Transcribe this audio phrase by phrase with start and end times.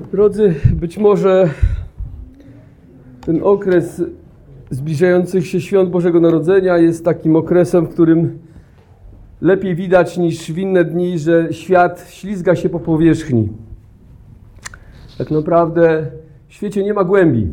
[0.00, 1.50] Drodzy, być może
[3.20, 4.02] ten okres
[4.70, 8.38] zbliżających się świąt Bożego Narodzenia jest takim okresem, w którym
[9.40, 13.48] lepiej widać niż w inne dni, że świat ślizga się po powierzchni.
[15.18, 16.06] Tak naprawdę
[16.48, 17.48] w świecie nie ma głębi.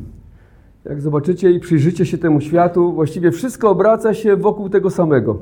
[0.86, 5.40] Jak zobaczycie i przyjrzycie się temu światu, właściwie wszystko obraca się wokół tego samego.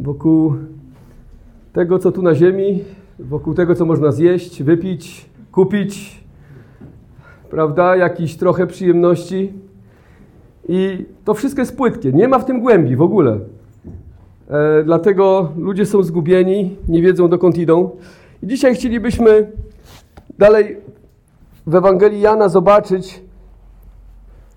[0.00, 0.54] Wokół
[1.72, 2.84] tego, co tu na ziemi,
[3.18, 6.20] wokół tego, co można zjeść, wypić, kupić,
[7.50, 9.52] prawda, jakiś trochę przyjemności.
[10.68, 13.38] I to wszystko jest płytkie, nie ma w tym głębi w ogóle.
[14.50, 17.90] E, dlatego ludzie są zgubieni, nie wiedzą dokąd idą.
[18.42, 19.52] I dzisiaj chcielibyśmy
[20.38, 20.76] dalej
[21.66, 23.22] w Ewangelii Jana zobaczyć,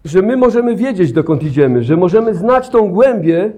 [0.06, 3.52] że my możemy wiedzieć dokąd idziemy, że możemy znać tą głębię,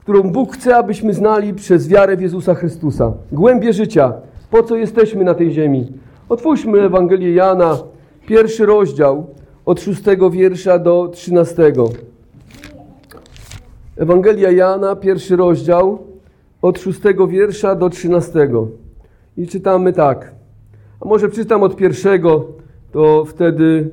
[0.00, 3.12] którą Bóg chce, abyśmy znali przez wiarę w Jezusa Chrystusa.
[3.32, 4.12] Głębię życia,
[4.50, 5.92] po co jesteśmy na tej ziemi.
[6.28, 7.78] Otwórzmy Ewangelię Jana,
[8.26, 9.26] pierwszy rozdział,
[9.66, 11.88] od szóstego wiersza do trzynastego.
[13.96, 15.98] Ewangelia Jana, pierwszy rozdział,
[16.62, 18.68] od szóstego wiersza do trzynastego.
[19.36, 20.34] I czytamy tak.
[21.00, 22.44] A może przeczytam od pierwszego,
[22.92, 23.90] to wtedy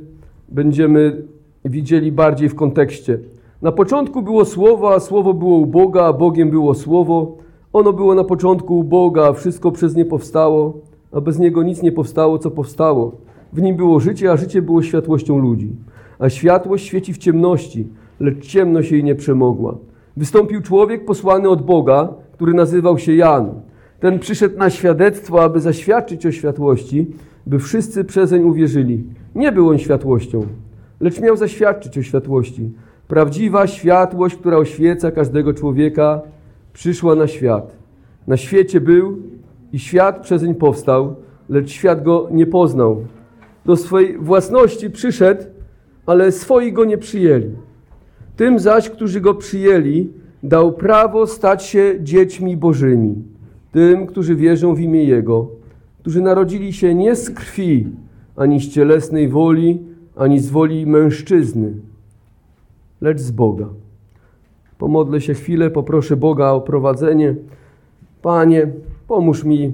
[0.49, 1.21] będziemy
[1.65, 3.19] widzieli bardziej w kontekście.
[3.61, 7.37] Na początku było Słowo, a Słowo było u Boga, a Bogiem było Słowo.
[7.73, 10.73] Ono było na początku u Boga, a wszystko przez nie powstało,
[11.13, 13.15] a bez niego nic nie powstało, co powstało.
[13.53, 15.75] W nim było życie, a życie było światłością ludzi.
[16.19, 17.87] A światłość świeci w ciemności,
[18.19, 19.77] lecz ciemność jej nie przemogła.
[20.17, 23.61] Wystąpił człowiek posłany od Boga, który nazywał się Jan.
[23.99, 27.07] Ten przyszedł na świadectwo, aby zaświadczyć o światłości,
[27.47, 29.03] by wszyscy przezeń uwierzyli.
[29.35, 30.45] Nie był on światłością,
[30.99, 32.71] lecz miał zaświadczyć o światłości.
[33.07, 36.21] Prawdziwa światłość, która oświeca każdego człowieka,
[36.73, 37.77] przyszła na świat.
[38.27, 39.17] Na świecie był
[39.73, 41.15] i świat przezeń powstał,
[41.49, 43.05] lecz świat go nie poznał.
[43.65, 45.43] Do swojej własności przyszedł,
[46.05, 47.51] ale swoi go nie przyjęli.
[48.35, 50.09] Tym zaś, którzy go przyjęli,
[50.43, 53.15] dał prawo stać się dziećmi bożymi.
[53.71, 55.47] Tym, którzy wierzą w imię Jego,
[55.99, 57.87] którzy narodzili się nie z krwi,
[58.35, 59.79] ani z cielesnej woli,
[60.15, 61.73] ani z woli mężczyzny,
[63.01, 63.69] lecz z Boga.
[64.77, 67.35] Pomodlę się chwilę, poproszę Boga o prowadzenie.
[68.21, 68.67] Panie,
[69.07, 69.73] pomóż mi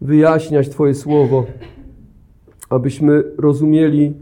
[0.00, 1.44] wyjaśniać Twoje słowo,
[2.70, 4.14] abyśmy rozumieli,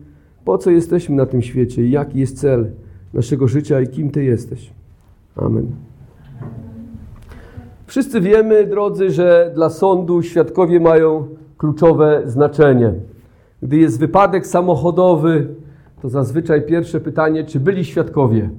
[0.45, 2.71] po co jesteśmy na tym świecie jaki jest cel
[3.15, 4.71] naszego życia i kim Ty jesteś.
[5.37, 5.67] Amen.
[7.87, 11.29] Wszyscy wiemy, drodzy, że dla sądu świadkowie mają
[11.59, 12.95] kluczowe znaczenie.
[13.63, 15.49] Gdy jest wypadek samochodowy,
[16.03, 18.51] to zazwyczaj pierwsze pytanie, czy byli świadkowie?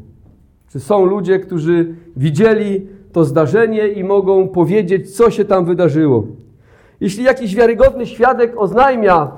[0.69, 6.23] Czy są ludzie, którzy widzieli to zdarzenie i mogą powiedzieć, co się tam wydarzyło?
[7.01, 9.31] Jeśli jakiś wiarygodny świadek oznajmia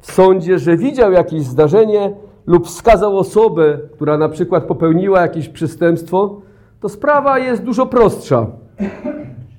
[0.00, 2.12] w sądzie, że widział jakieś zdarzenie
[2.46, 6.40] lub wskazał osobę, która na przykład popełniła jakieś przestępstwo,
[6.80, 8.46] to sprawa jest dużo prostsza.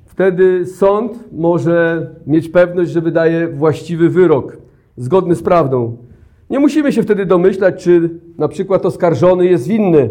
[0.05, 4.57] Wtedy sąd może mieć pewność, że wydaje właściwy wyrok,
[4.97, 5.97] zgodny z prawdą.
[6.49, 10.09] Nie musimy się wtedy domyślać, czy na przykład oskarżony jest winny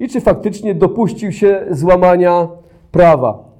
[0.00, 2.48] i czy faktycznie dopuścił się złamania
[2.92, 3.50] prawa.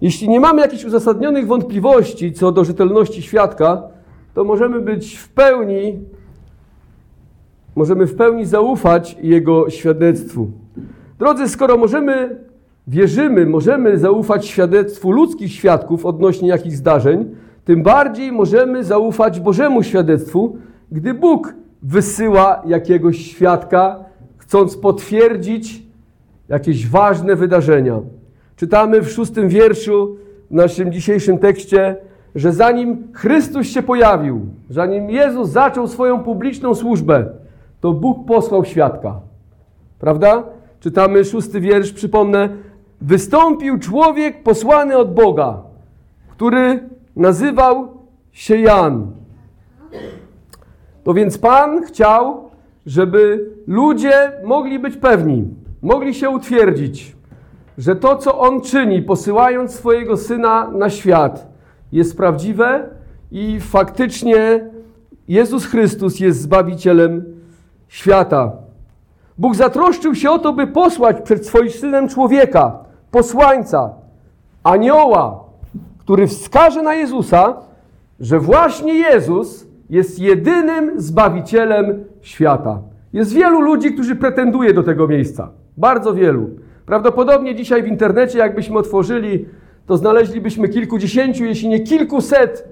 [0.00, 3.82] Jeśli nie mamy jakichś uzasadnionych wątpliwości co do rzetelności świadka,
[4.34, 5.98] to możemy być w pełni,
[7.76, 10.50] możemy w pełni zaufać jego świadectwu.
[11.18, 12.36] Drodzy, skoro możemy,
[12.86, 17.34] wierzymy, możemy zaufać świadectwu ludzkich świadków odnośnie jakichś zdarzeń,
[17.64, 20.56] tym bardziej możemy zaufać Bożemu świadectwu,
[20.92, 24.04] gdy Bóg wysyła jakiegoś świadka,
[24.36, 25.82] chcąc potwierdzić
[26.48, 28.00] jakieś ważne wydarzenia.
[28.62, 30.16] Czytamy w szóstym wierszu
[30.50, 31.96] w naszym dzisiejszym tekście,
[32.34, 34.40] że zanim Chrystus się pojawił,
[34.70, 37.26] zanim Jezus zaczął swoją publiczną służbę,
[37.80, 39.20] to Bóg posłał świadka.
[39.98, 40.42] Prawda?
[40.80, 42.48] Czytamy szósty wiersz, przypomnę.
[43.00, 45.62] Wystąpił człowiek posłany od Boga,
[46.28, 47.88] który nazywał
[48.32, 49.06] się Jan.
[51.04, 52.50] To więc Pan chciał,
[52.86, 55.48] żeby ludzie mogli być pewni,
[55.82, 57.21] mogli się utwierdzić,
[57.82, 61.46] że to, co On czyni, posyłając swojego Syna na świat,
[61.92, 62.88] jest prawdziwe
[63.32, 64.64] i faktycznie
[65.28, 67.24] Jezus Chrystus jest Zbawicielem
[67.88, 68.52] świata.
[69.38, 72.78] Bóg zatroszczył się o to, by posłać przed swoim Synem człowieka,
[73.10, 73.90] posłańca,
[74.62, 75.44] anioła,
[75.98, 77.56] który wskaże na Jezusa,
[78.20, 82.78] że właśnie Jezus jest jedynym Zbawicielem świata.
[83.12, 85.48] Jest wielu ludzi, którzy pretenduje do tego miejsca.
[85.76, 86.50] Bardzo wielu.
[86.86, 89.46] Prawdopodobnie dzisiaj w internecie, jakbyśmy otworzyli,
[89.86, 92.68] to znaleźlibyśmy kilkudziesięciu, jeśli nie kilkuset,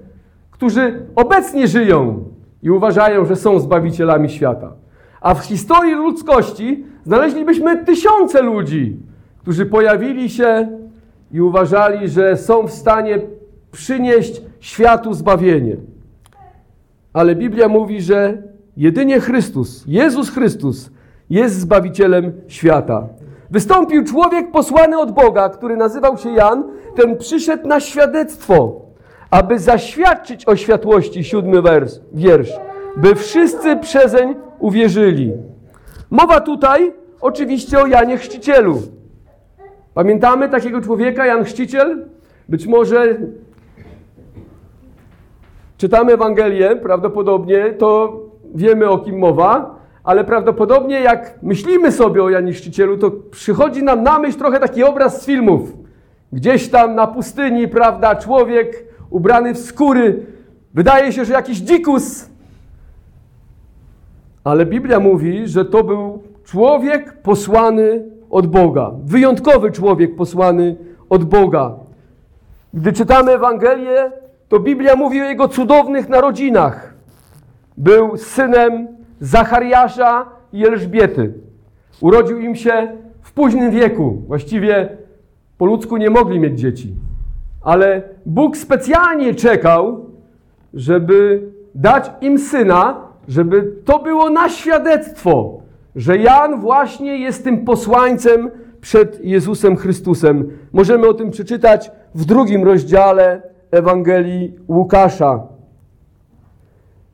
[0.51, 2.23] którzy obecnie żyją
[2.63, 4.73] i uważają, że są zbawicielami świata.
[5.21, 8.97] A w historii ludzkości znaleźlibyśmy tysiące ludzi,
[9.39, 10.67] którzy pojawili się
[11.31, 13.19] i uważali, że są w stanie
[13.71, 15.77] przynieść światu zbawienie.
[17.13, 18.43] Ale Biblia mówi, że
[18.77, 20.91] jedynie Chrystus, Jezus Chrystus
[21.29, 23.07] jest Zbawicielem świata.
[23.51, 26.63] Wystąpił człowiek posłany od Boga, który nazywał się Jan,
[26.95, 28.81] ten przyszedł na świadectwo,
[29.31, 32.51] aby zaświadczyć o światłości, siódmy wers, wiersz,
[32.97, 35.33] by wszyscy przezeń uwierzyli.
[36.09, 38.81] Mowa tutaj oczywiście o Janie Chrzcicielu.
[39.93, 42.05] Pamiętamy takiego człowieka, Jan Chrzciciel?
[42.49, 43.17] Być może
[45.77, 48.19] czytamy Ewangelię, prawdopodobnie to
[48.55, 54.03] wiemy o kim mowa, ale prawdopodobnie jak myślimy sobie o Janie Chrzcicielu, to przychodzi nam
[54.03, 55.73] na myśl trochę taki obraz z filmów.
[56.33, 60.25] Gdzieś tam na pustyni, prawda, człowiek ubrany w skóry,
[60.73, 62.29] wydaje się, że jakiś dzikus.
[64.43, 68.91] Ale Biblia mówi, że to był człowiek posłany od Boga.
[69.05, 70.75] Wyjątkowy człowiek posłany
[71.09, 71.71] od Boga.
[72.73, 74.11] Gdy czytamy Ewangelię,
[74.49, 76.93] to Biblia mówi o jego cudownych narodzinach.
[77.77, 78.87] Był synem
[79.21, 81.33] Zachariasza i Elżbiety.
[82.01, 84.21] Urodził im się w późnym wieku.
[84.27, 84.97] Właściwie
[85.57, 86.95] po ludzku nie mogli mieć dzieci.
[87.61, 90.05] Ale Bóg specjalnie czekał,
[90.73, 91.41] żeby
[91.75, 95.61] dać im syna, żeby to było na świadectwo,
[95.95, 98.51] że Jan właśnie jest tym posłańcem
[98.81, 100.49] przed Jezusem Chrystusem.
[100.73, 103.41] Możemy o tym przeczytać w drugim rozdziale
[103.71, 105.50] Ewangelii Łukasza.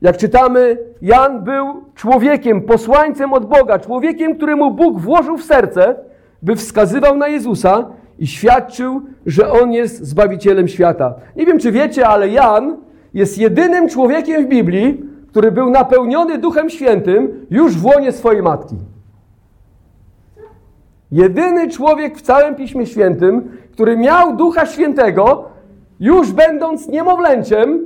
[0.01, 1.65] Jak czytamy, Jan był
[1.95, 5.95] człowiekiem, posłańcem od Boga, człowiekiem, któremu Bóg włożył w serce,
[6.41, 7.89] by wskazywał na Jezusa
[8.19, 11.15] i świadczył, że On jest Zbawicielem świata.
[11.35, 12.77] Nie wiem, czy wiecie, ale Jan
[13.13, 18.75] jest jedynym człowiekiem w Biblii, który był napełniony Duchem Świętym już w łonie swojej matki.
[21.11, 25.45] Jedyny człowiek w całym Piśmie Świętym, który miał Ducha Świętego,
[25.99, 27.79] już będąc niemowlęciem,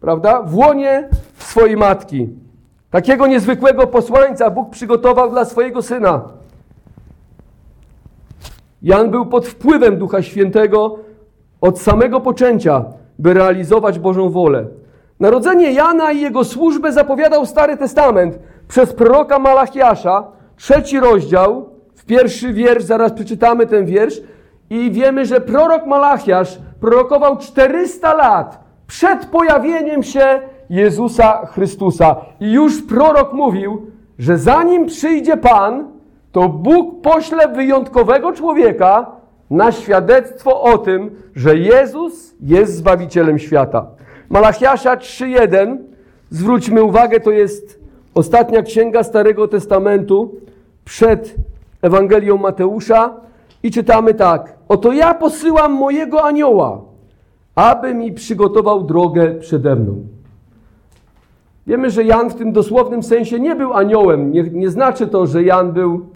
[0.00, 1.08] prawda, w łonie
[1.38, 2.28] swojej matki.
[2.90, 6.22] Takiego niezwykłego posłańca Bóg przygotował dla swojego syna.
[8.82, 10.98] Jan był pod wpływem Ducha Świętego
[11.60, 12.84] od samego poczęcia,
[13.18, 14.66] by realizować Bożą wolę.
[15.20, 18.38] Narodzenie Jana i jego służbę zapowiadał Stary Testament
[18.68, 20.26] przez proroka Malachiasza,
[20.56, 24.20] trzeci rozdział, w pierwszy wiersz, zaraz przeczytamy ten wiersz
[24.70, 30.40] i wiemy, że prorok Malachiasz prorokował 400 lat przed pojawieniem się
[30.70, 32.16] Jezusa Chrystusa.
[32.40, 33.86] I już prorok mówił,
[34.18, 35.88] że zanim przyjdzie Pan,
[36.32, 39.06] to Bóg pośle wyjątkowego człowieka
[39.50, 43.86] na świadectwo o tym, że Jezus jest Zbawicielem świata.
[44.28, 45.76] Malachiasza 3.1,
[46.30, 47.80] zwróćmy uwagę, to jest
[48.14, 50.34] ostatnia księga Starego Testamentu
[50.84, 51.34] przed
[51.82, 53.14] Ewangelią Mateusza
[53.62, 54.54] i czytamy tak.
[54.68, 56.89] Oto ja posyłam mojego anioła,
[57.54, 59.94] aby mi przygotował drogę przede mną.
[61.66, 64.32] Wiemy, że Jan w tym dosłownym sensie nie był aniołem.
[64.32, 66.06] Nie, nie znaczy to, że Jan był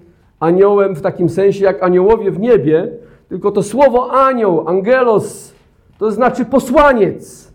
[0.41, 2.89] aniołem w takim sensie jak aniołowie w niebie,
[3.29, 5.55] tylko to słowo anioł, angelos,
[5.99, 7.53] to znaczy posłaniec.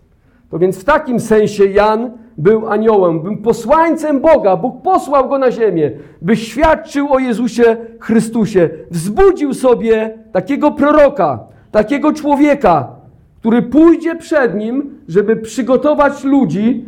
[0.51, 4.57] To więc w takim sensie Jan był aniołem, był posłańcem Boga.
[4.57, 8.69] Bóg posłał go na ziemię, by świadczył o Jezusie Chrystusie.
[8.91, 11.39] Wzbudził sobie takiego proroka,
[11.71, 12.98] takiego człowieka,
[13.39, 16.85] który pójdzie przed nim, żeby przygotować ludzi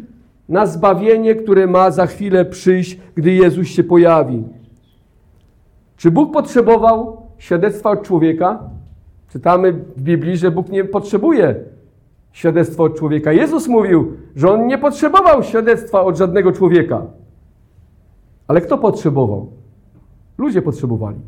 [0.50, 4.44] na zbawienie, które ma za chwilę przyjść, gdy Jezus się pojawi.
[5.98, 8.60] Czy Bóg potrzebował świadectwa od człowieka?
[9.30, 11.56] Czytamy w Biblii, że Bóg nie potrzebuje
[12.32, 13.32] świadectwa od człowieka.
[13.32, 17.02] Jezus mówił, że on nie potrzebował świadectwa od żadnego człowieka.
[18.48, 19.48] Ale kto potrzebował?
[20.38, 21.20] Ludzie potrzebowali.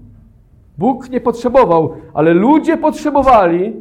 [0.78, 3.74] Bóg nie potrzebował, ale ludzie potrzebowali,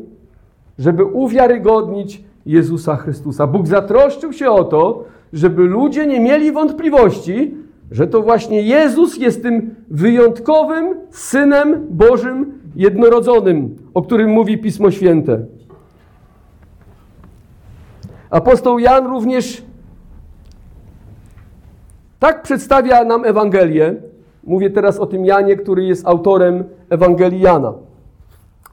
[0.82, 3.46] żeby uwiarygodnić Jezusa Chrystusa.
[3.46, 7.54] Bóg zatroszczył się o to, żeby ludzie nie mieli wątpliwości,
[7.90, 15.38] że to właśnie Jezus jest tym wyjątkowym Synem Bożym jednorodzonym, o którym mówi Pismo Święte.
[18.30, 19.62] Apostoł Jan również
[22.18, 23.94] tak przedstawia nam Ewangelię.
[24.44, 27.72] Mówię teraz o tym Janie, który jest autorem Ewangelii Jana.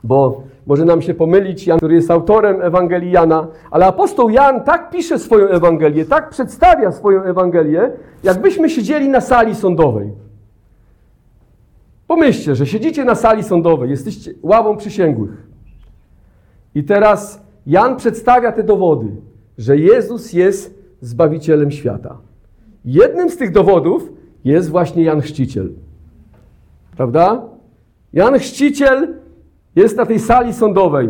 [0.03, 4.89] Bo może nam się pomylić, Jan, który jest autorem Ewangelii Jana, ale apostoł Jan tak
[4.89, 7.91] pisze swoją Ewangelię, tak przedstawia swoją Ewangelię,
[8.23, 10.11] jakbyśmy siedzieli na sali sądowej.
[12.07, 15.47] Pomyślcie, że siedzicie na sali sądowej, jesteście ławą przysięgłych.
[16.75, 19.07] I teraz Jan przedstawia te dowody,
[19.57, 22.17] że Jezus jest Zbawicielem świata.
[22.85, 24.09] Jednym z tych dowodów
[24.45, 25.69] jest właśnie Jan Chrzciciel.
[26.97, 27.41] Prawda?
[28.13, 29.18] Jan Chrzciciel
[29.79, 31.09] jest na tej sali sądowej.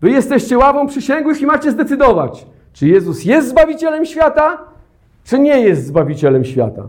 [0.00, 4.58] Wy jesteście ławą przysięgłych i macie zdecydować, czy Jezus jest Zbawicielem świata,
[5.24, 6.82] czy nie jest Zbawicielem świata.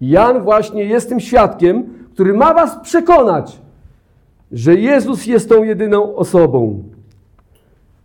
[0.00, 3.58] Jan właśnie jest tym świadkiem, który ma was przekonać,
[4.52, 6.82] że Jezus jest tą jedyną osobą.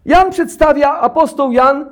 [0.06, 1.86] Jan przedstawia, apostoł Jan,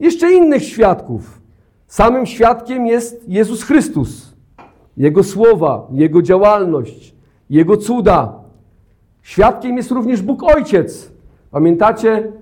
[0.00, 1.40] jeszcze innych świadków.
[1.86, 4.36] Samym świadkiem jest Jezus Chrystus.
[4.96, 7.14] Jego słowa, Jego działalność,
[7.50, 8.45] Jego cuda.
[9.26, 11.12] Świadkiem jest również Bóg Ojciec.
[11.50, 12.32] Pamiętacie?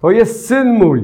[0.00, 1.02] To jest Syn mój,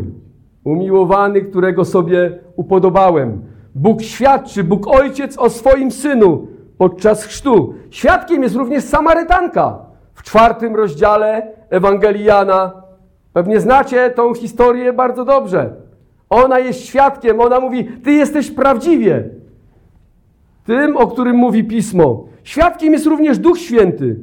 [0.64, 3.42] umiłowany, którego sobie upodobałem.
[3.74, 6.46] Bóg świadczy, Bóg Ojciec o swoim Synu
[6.78, 7.74] podczas chrztu.
[7.90, 9.78] Świadkiem jest również Samarytanka.
[10.14, 12.72] W czwartym rozdziale Ewangelii Jana.
[13.32, 15.70] Pewnie znacie tą historię bardzo dobrze.
[16.30, 19.24] Ona jest świadkiem, ona mówi, ty jesteś prawdziwie
[20.66, 22.24] tym, o którym mówi Pismo.
[22.44, 24.16] Świadkiem jest również Duch Święty,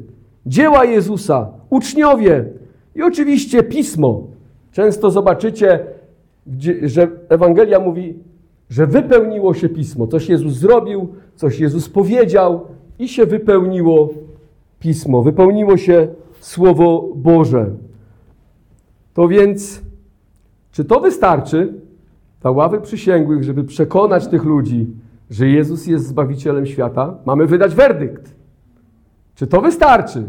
[0.46, 2.46] dzieła Jezusa, uczniowie
[2.96, 4.24] i oczywiście Pismo.
[4.72, 5.80] Często zobaczycie,
[6.84, 8.16] że Ewangelia mówi,
[8.70, 10.08] że wypełniło się Pismo.
[10.08, 12.66] Coś Jezus zrobił, coś Jezus powiedział
[13.00, 14.10] i się wypełniło
[14.80, 16.08] Pismo, wypełniło się
[16.40, 17.70] Słowo Boże.
[19.14, 19.82] To więc,
[20.72, 21.74] czy to wystarczy
[22.42, 24.88] dla ławy przysięgłych, żeby przekonać tych ludzi,
[25.30, 27.18] że Jezus jest Zbawicielem świata?
[27.26, 28.39] Mamy wydać werdykt.
[29.40, 30.24] Czy to wystarczy?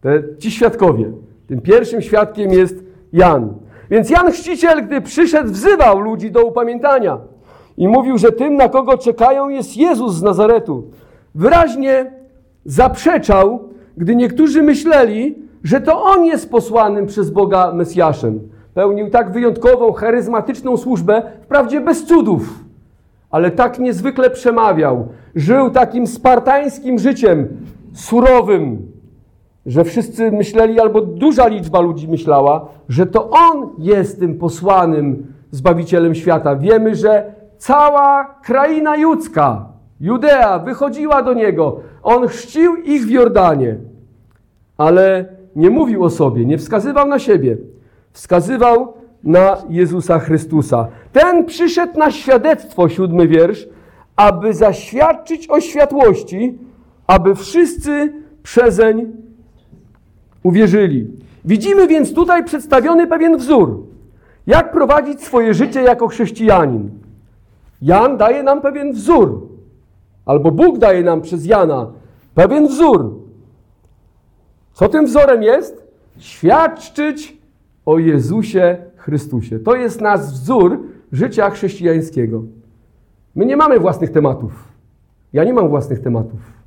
[0.00, 1.12] Te, ci świadkowie.
[1.46, 3.54] Tym pierwszym świadkiem jest Jan.
[3.90, 7.18] Więc Jan Chrzciciel, gdy przyszedł, wzywał ludzi do upamiętania
[7.76, 10.84] i mówił, że tym, na kogo czekają, jest Jezus z Nazaretu.
[11.34, 12.12] Wyraźnie
[12.64, 18.40] zaprzeczał, gdy niektórzy myśleli, że to On jest posłanym przez Boga Mesjaszem.
[18.74, 22.64] Pełnił tak wyjątkową, charyzmatyczną służbę, wprawdzie bez cudów,
[23.30, 25.08] ale tak niezwykle przemawiał.
[25.34, 27.48] Żył takim spartańskim życiem,
[27.98, 28.92] surowym,
[29.66, 36.14] że wszyscy myśleli, albo duża liczba ludzi myślała, że to On jest tym posłanym Zbawicielem
[36.14, 36.56] świata.
[36.56, 39.66] Wiemy, że cała kraina judzka,
[40.00, 41.80] Judea, wychodziła do Niego.
[42.02, 43.76] On chrzcił ich w Jordanie,
[44.76, 45.24] ale
[45.56, 47.56] nie mówił o sobie, nie wskazywał na siebie.
[48.12, 50.88] Wskazywał na Jezusa Chrystusa.
[51.12, 53.68] Ten przyszedł na świadectwo, siódmy wiersz,
[54.16, 56.58] aby zaświadczyć o światłości,
[57.08, 58.12] aby wszyscy
[58.42, 59.12] przezeń
[60.42, 61.06] uwierzyli.
[61.44, 63.86] Widzimy więc tutaj przedstawiony pewien wzór,
[64.46, 66.90] jak prowadzić swoje życie jako chrześcijanin.
[67.82, 69.48] Jan daje nam pewien wzór,
[70.26, 71.90] albo Bóg daje nam przez Jana
[72.34, 73.14] pewien wzór.
[74.72, 75.88] Co tym wzorem jest?
[76.18, 77.38] Świadczyć
[77.86, 79.58] o Jezusie Chrystusie.
[79.58, 80.78] To jest nasz wzór
[81.12, 82.42] życia chrześcijańskiego.
[83.34, 84.68] My nie mamy własnych tematów.
[85.32, 86.57] Ja nie mam własnych tematów.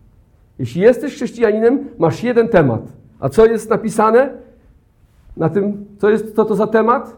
[0.61, 2.81] Jeśli jesteś chrześcijaninem, masz jeden temat.
[3.19, 4.29] A co jest napisane
[5.37, 7.17] na tym, co, jest, co to za temat?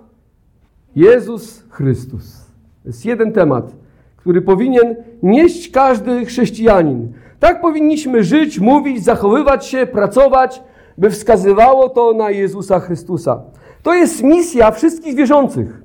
[0.95, 2.45] Jezus Chrystus.
[2.85, 3.71] Jest jeden temat,
[4.17, 7.13] który powinien nieść każdy chrześcijanin.
[7.39, 10.63] Tak powinniśmy żyć, mówić, zachowywać się, pracować,
[10.97, 13.41] by wskazywało to na Jezusa Chrystusa.
[13.81, 15.81] To jest misja wszystkich wierzących.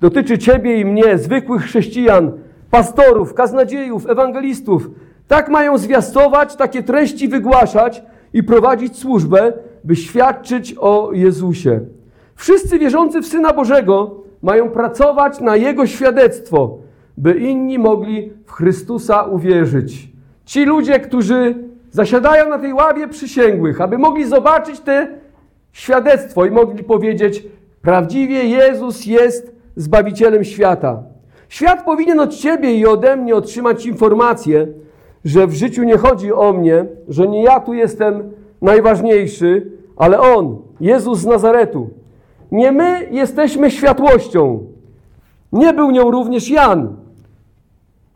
[0.00, 2.32] Dotyczy Ciebie i mnie, zwykłych chrześcijan,
[2.70, 4.90] pastorów, kaznodziejów, ewangelistów.
[5.28, 9.52] Tak mają zwiastować, takie treści wygłaszać i prowadzić służbę,
[9.84, 11.80] by świadczyć o Jezusie.
[12.34, 16.78] Wszyscy wierzący w Syna Bożego mają pracować na Jego świadectwo,
[17.16, 20.08] by inni mogli w Chrystusa uwierzyć.
[20.44, 21.54] Ci ludzie, którzy
[21.90, 25.08] zasiadają na tej ławie przysięgłych, aby mogli zobaczyć te
[25.72, 27.46] świadectwo i mogli powiedzieć:
[27.82, 31.02] Prawdziwie Jezus jest Zbawicielem świata.
[31.48, 34.66] Świat powinien od Ciebie i ode mnie otrzymać informację,
[35.24, 38.30] że w życiu nie chodzi o mnie, że nie ja tu jestem
[38.62, 41.90] najważniejszy, ale On, Jezus z Nazaretu.
[42.52, 44.64] Nie my jesteśmy światłością.
[45.52, 46.96] Nie był nią również Jan.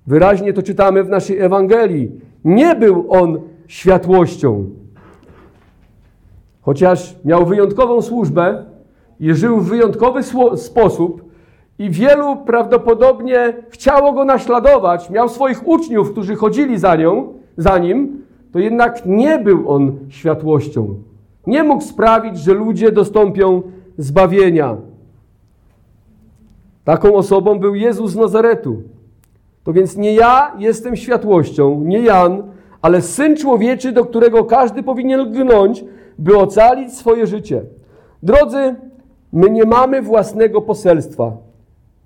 [0.07, 2.11] Wyraźnie to czytamy w naszej Ewangelii.
[2.45, 4.67] Nie był on światłością.
[6.63, 8.65] Chociaż miał wyjątkową służbę
[9.21, 10.23] i żył w wyjątkowy
[10.57, 11.32] sposób,
[11.79, 18.23] i wielu prawdopodobnie chciało go naśladować, miał swoich uczniów, którzy chodzili za, nią, za nim,
[18.53, 20.95] to jednak nie był on światłością.
[21.47, 23.63] Nie mógł sprawić, że ludzie dostąpią
[23.99, 24.77] zbawienia.
[26.85, 28.83] Taką osobą był Jezus z Nazaretu.
[29.65, 32.43] To więc nie ja jestem światłością, nie Jan,
[32.83, 35.85] ale Syn Człowieczy, do którego każdy powinien lgnąć,
[36.19, 37.63] by ocalić swoje życie.
[38.23, 38.75] Drodzy,
[39.33, 41.37] my nie mamy własnego poselstwa.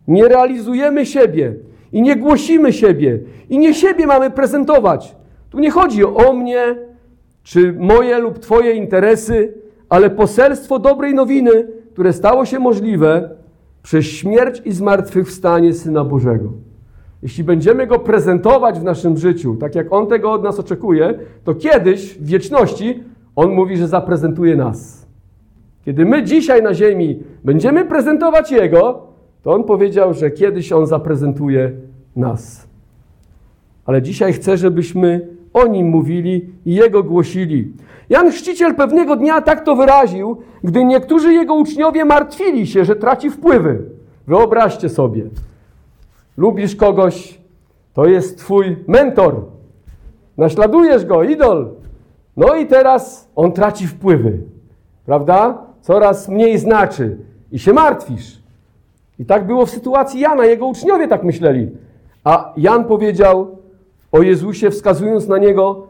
[0.08, 1.54] Nie realizujemy siebie
[1.92, 3.18] i nie głosimy siebie
[3.50, 5.16] i nie siebie mamy prezentować.
[5.50, 6.76] Tu nie chodzi o mnie,
[7.42, 9.54] czy moje lub Twoje interesy,
[9.88, 13.30] ale poselstwo dobrej nowiny, które stało się możliwe
[13.82, 16.52] przez śmierć i zmartwychwstanie Syna Bożego.
[17.22, 21.54] Jeśli będziemy Go prezentować w naszym życiu, tak jak On tego od nas oczekuje, to
[21.54, 23.02] kiedyś w wieczności
[23.36, 25.06] On mówi, że zaprezentuje nas.
[25.84, 29.06] Kiedy my dzisiaj na ziemi będziemy prezentować Jego,
[29.46, 31.72] to On powiedział, że kiedyś On zaprezentuje
[32.16, 32.68] nas.
[33.84, 37.72] Ale dzisiaj chcę, żebyśmy o Nim mówili i Jego głosili.
[38.08, 43.30] Jan Chrzciciel pewnego dnia tak to wyraził, gdy niektórzy Jego uczniowie martwili się, że traci
[43.30, 43.82] wpływy.
[44.26, 45.24] Wyobraźcie sobie,
[46.36, 47.38] lubisz kogoś,
[47.94, 49.44] to jest Twój mentor,
[50.36, 51.68] naśladujesz go, idol.
[52.36, 54.38] No i teraz on traci wpływy,
[55.04, 55.58] prawda?
[55.80, 57.18] Coraz mniej znaczy
[57.52, 58.45] i się martwisz.
[59.18, 61.70] I tak było w sytuacji Jana, jego uczniowie tak myśleli.
[62.24, 63.58] A Jan powiedział
[64.12, 65.86] o Jezusie, wskazując na niego: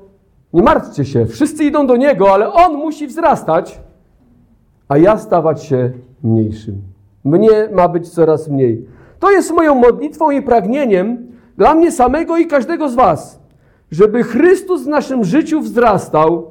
[0.52, 3.80] Nie martwcie się, wszyscy idą do niego, ale on musi wzrastać,
[4.88, 5.92] a ja stawać się
[6.24, 6.82] mniejszym.
[7.24, 8.86] Mnie ma być coraz mniej.
[9.20, 13.40] To jest moją modlitwą i pragnieniem dla mnie samego i każdego z Was,
[13.90, 16.50] żeby Chrystus w naszym życiu wzrastał,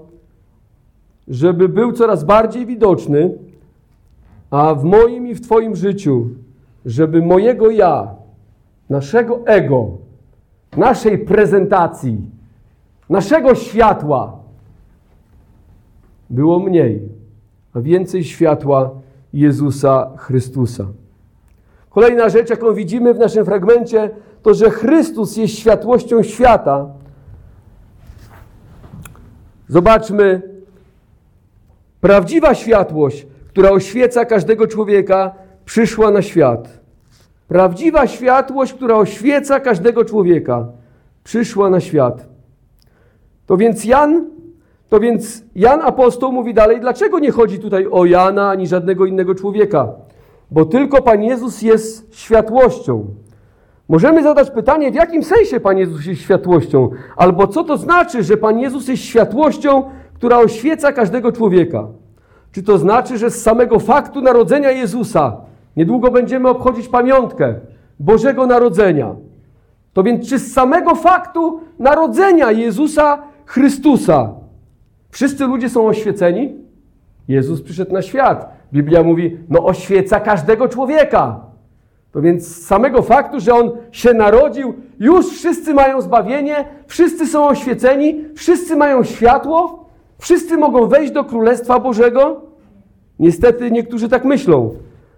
[1.27, 3.37] żeby był coraz bardziej widoczny,
[4.51, 6.27] a w moim i w Twoim życiu,
[6.85, 8.15] żeby mojego ja,
[8.89, 9.97] naszego ego,
[10.77, 12.17] naszej prezentacji,
[13.09, 14.39] naszego światła
[16.29, 17.01] było mniej,
[17.73, 18.91] a więcej światła
[19.33, 20.85] Jezusa Chrystusa.
[21.89, 24.09] Kolejna rzecz, jaką widzimy w naszym fragmencie,
[24.43, 26.85] to że Chrystus jest światłością świata.
[29.67, 30.41] Zobaczmy,
[32.01, 36.79] prawdziwa światłość, która oświeca każdego człowieka, przyszła na świat.
[37.47, 40.65] Prawdziwa światłość, która oświeca każdego człowieka,
[41.23, 42.27] przyszła na świat.
[43.45, 44.25] To więc Jan,
[44.89, 49.35] to więc Jan apostoł mówi dalej, dlaczego nie chodzi tutaj o Jana ani żadnego innego
[49.35, 49.87] człowieka?
[50.51, 53.05] Bo tylko Pan Jezus jest światłością.
[53.89, 56.89] Możemy zadać pytanie, w jakim sensie Pan Jezus jest światłością?
[57.15, 61.87] Albo co to znaczy, że Pan Jezus jest światłością, która oświeca każdego człowieka?
[62.51, 65.37] Czy to znaczy, że z samego faktu narodzenia Jezusa,
[65.77, 67.55] niedługo będziemy obchodzić pamiątkę
[67.99, 69.15] Bożego Narodzenia,
[69.93, 74.33] to więc czy z samego faktu narodzenia Jezusa Chrystusa
[75.09, 76.53] wszyscy ludzie są oświeceni?
[77.27, 78.49] Jezus przyszedł na świat.
[78.73, 81.39] Biblia mówi, no oświeca każdego człowieka.
[82.11, 87.47] To więc z samego faktu, że On się narodził, już wszyscy mają zbawienie, wszyscy są
[87.47, 89.85] oświeceni, wszyscy mają światło,
[90.17, 92.41] wszyscy mogą wejść do Królestwa Bożego.
[93.19, 94.75] Niestety niektórzy tak myślą,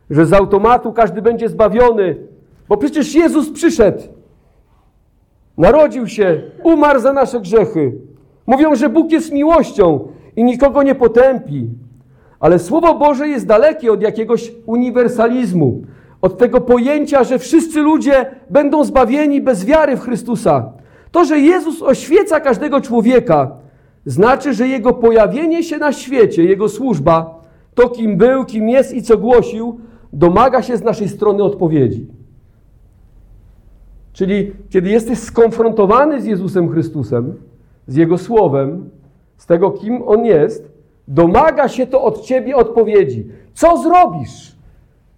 [0.10, 2.16] że z automatu każdy będzie zbawiony,
[2.70, 4.02] bo przecież Jezus przyszedł,
[5.58, 7.94] narodził się, umarł za nasze grzechy.
[8.48, 11.68] Mówią, że Bóg jest miłością i nikogo nie potępi.
[12.40, 15.82] Ale Słowo Boże jest dalekie od jakiegoś uniwersalizmu,
[16.22, 20.72] od tego pojęcia, że wszyscy ludzie będą zbawieni bez wiary w Chrystusa.
[21.12, 23.52] To, że Jezus oświeca każdego człowieka,
[24.06, 27.42] znaczy, że Jego pojawienie się na świecie, Jego służba,
[27.76, 29.80] to kim był, kim jest i co głosił,
[30.14, 32.08] domaga się z naszej strony odpowiedzi.
[34.14, 37.36] Czyli kiedy jesteś skonfrontowany z Jezusem Chrystusem,
[37.88, 38.90] z Jego Słowem,
[39.38, 40.72] z tego, kim On jest,
[41.08, 43.28] domaga się to od Ciebie odpowiedzi.
[43.54, 44.56] Co zrobisz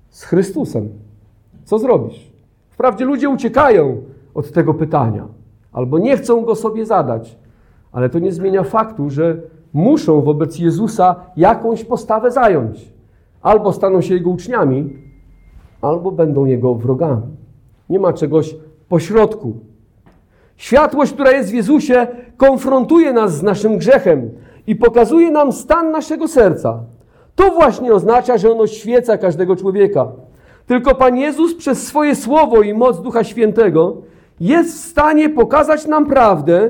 [0.10, 0.90] z Chrystusem?
[1.64, 2.32] Co zrobisz?
[2.70, 4.02] Wprawdzie ludzie uciekają
[4.34, 5.28] od tego pytania,
[5.72, 7.38] albo nie chcą go sobie zadać,
[7.92, 9.42] ale to nie zmienia faktu, że
[9.74, 12.99] muszą wobec Jezusa jakąś postawę zająć.
[13.42, 14.98] Albo staną się Jego uczniami,
[15.82, 17.22] albo będą Jego wrogami.
[17.90, 18.56] Nie ma czegoś
[18.90, 19.54] pośrodku.
[20.58, 24.30] Światłość, która jest w Jezusie, konfrontuje nas z naszym grzechem
[24.68, 26.84] i pokazuje nam stan naszego serca.
[27.36, 30.08] To właśnie oznacza, że ono świeca każdego człowieka.
[30.68, 33.98] Tylko Pan Jezus przez swoje słowo i moc Ducha Świętego
[34.40, 36.70] jest w stanie pokazać nam prawdę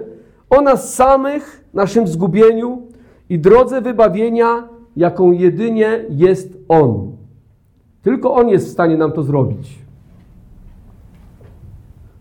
[0.50, 2.82] o nas samych, naszym zgubieniu
[3.30, 4.68] i drodze wybawienia,
[5.00, 7.12] jaką jedynie jest On.
[8.02, 9.80] Tylko On jest w stanie nam to zrobić.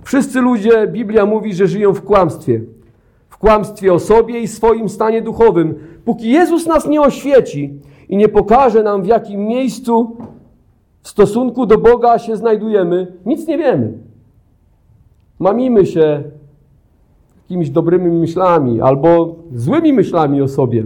[0.03, 2.61] Wszyscy ludzie, Biblia mówi, że żyją w kłamstwie.
[3.29, 5.75] W kłamstwie o sobie i swoim stanie duchowym.
[6.05, 10.17] Póki Jezus nas nie oświeci i nie pokaże nam, w jakim miejscu
[11.03, 13.93] w stosunku do Boga się znajdujemy, nic nie wiemy.
[15.39, 16.23] Mamimy się
[17.43, 20.85] jakimiś dobrymi myślami albo złymi myślami o sobie.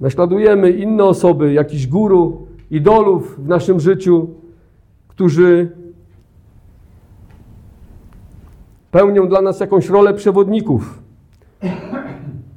[0.00, 4.28] Naśladujemy inne osoby, jakichś guru, idolów w naszym życiu,
[5.08, 5.70] którzy
[8.90, 11.02] pełnią dla nas jakąś rolę przewodników.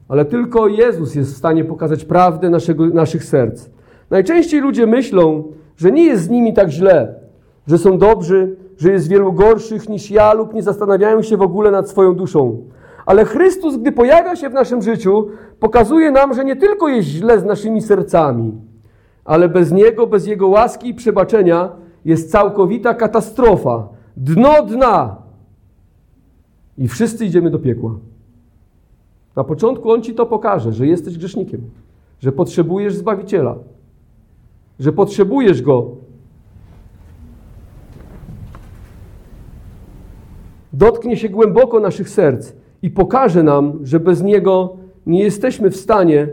[0.08, 3.70] Ale tylko Jezus jest w stanie pokazać prawdę naszego, naszych serc.
[4.10, 5.44] Najczęściej ludzie myślą,
[5.78, 7.16] że nie jest z nimi tak źle,
[7.68, 11.72] że są dobrzy, że jest wielu gorszych niż ja lub nie zastanawiają się w ogóle
[11.72, 12.64] nad swoją duszą.
[13.10, 15.28] Ale Chrystus, gdy pojawia się w naszym życiu,
[15.60, 18.52] pokazuje nam, że nie tylko jest źle z naszymi sercami,
[19.26, 21.72] ale bez Niego, bez Jego łaski i przebaczenia
[22.06, 23.88] jest całkowita katastrofa.
[24.18, 25.16] Dno dna.
[26.78, 27.96] I wszyscy idziemy do piekła.
[29.36, 31.62] Na początku On ci to pokaże, że jesteś grzesznikiem,
[32.20, 33.56] że potrzebujesz Zbawiciela,
[34.80, 35.88] że potrzebujesz Go.
[40.74, 46.28] Dotknie się głęboko naszych serc i pokaże nam, że bez Niego nie jesteśmy w stanie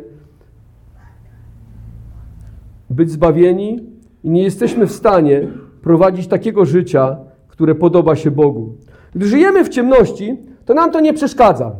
[2.90, 3.80] być zbawieni
[4.24, 5.48] i nie jesteśmy w stanie
[5.82, 7.16] prowadzić takiego życia,
[7.48, 8.74] które podoba się Bogu.
[9.14, 11.72] Gdy żyjemy w ciemności, to nam to nie przeszkadza.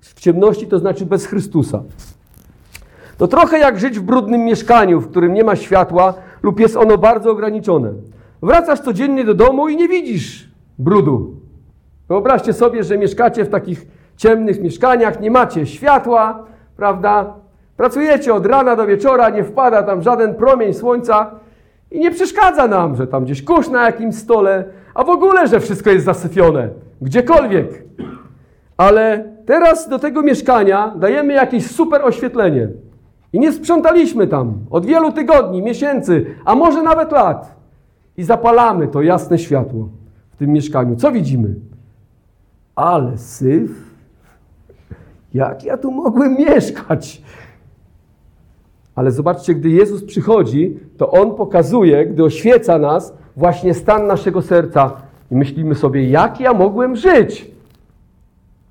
[0.00, 1.82] W ciemności to znaczy bez Chrystusa.
[3.18, 6.98] To trochę jak żyć w brudnym mieszkaniu, w którym nie ma światła lub jest ono
[6.98, 7.92] bardzo ograniczone.
[8.42, 11.36] Wracasz codziennie do domu i nie widzisz brudu.
[12.08, 16.44] Wyobraźcie sobie, że mieszkacie w takich ciemnych mieszkaniach, nie macie światła,
[16.76, 17.34] prawda?
[17.76, 21.30] Pracujecie od rana do wieczora, nie wpada tam żaden promień słońca
[21.90, 25.60] i nie przeszkadza nam, że tam gdzieś kurz na jakimś stole, a w ogóle, że
[25.60, 26.68] wszystko jest zasypione,
[27.02, 27.84] gdziekolwiek.
[28.76, 32.68] Ale teraz do tego mieszkania dajemy jakieś super oświetlenie.
[33.32, 37.56] I nie sprzątaliśmy tam od wielu tygodni, miesięcy, a może nawet lat.
[38.16, 39.88] I zapalamy to jasne światło
[40.30, 40.96] w tym mieszkaniu.
[40.96, 41.54] Co widzimy?
[42.76, 43.91] Ale syf.
[45.34, 47.22] Jak ja tu mogłem mieszkać?
[48.94, 54.96] Ale zobaczcie, gdy Jezus przychodzi, to On pokazuje, gdy oświeca nas, właśnie stan naszego serca.
[55.30, 57.50] I myślimy sobie, jak ja mogłem żyć?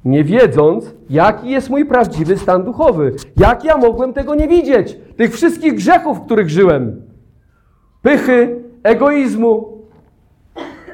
[0.06, 3.16] Nie wiedząc, jaki jest mój prawdziwy stan duchowy.
[3.38, 4.98] Jak ja mogłem tego nie widzieć?
[5.18, 7.02] Tych wszystkich grzechów, w których żyłem.
[8.02, 9.78] Pychy, egoizmu,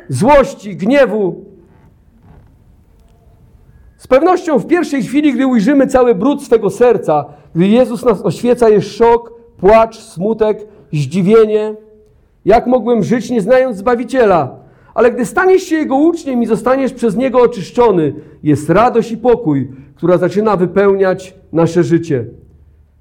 [0.10, 1.47] złości, gniewu.
[3.98, 8.70] Z pewnością w pierwszej chwili, gdy ujrzymy cały brud swego serca, gdy Jezus nas oświeca,
[8.70, 11.76] jest szok, płacz, smutek, zdziwienie.
[12.46, 14.56] Jak mogłem żyć, nie znając Zbawiciela?
[14.94, 19.72] Ale gdy staniesz się Jego uczniem i zostaniesz przez Niego oczyszczony, jest radość i pokój,
[19.96, 22.26] która zaczyna wypełniać nasze życie.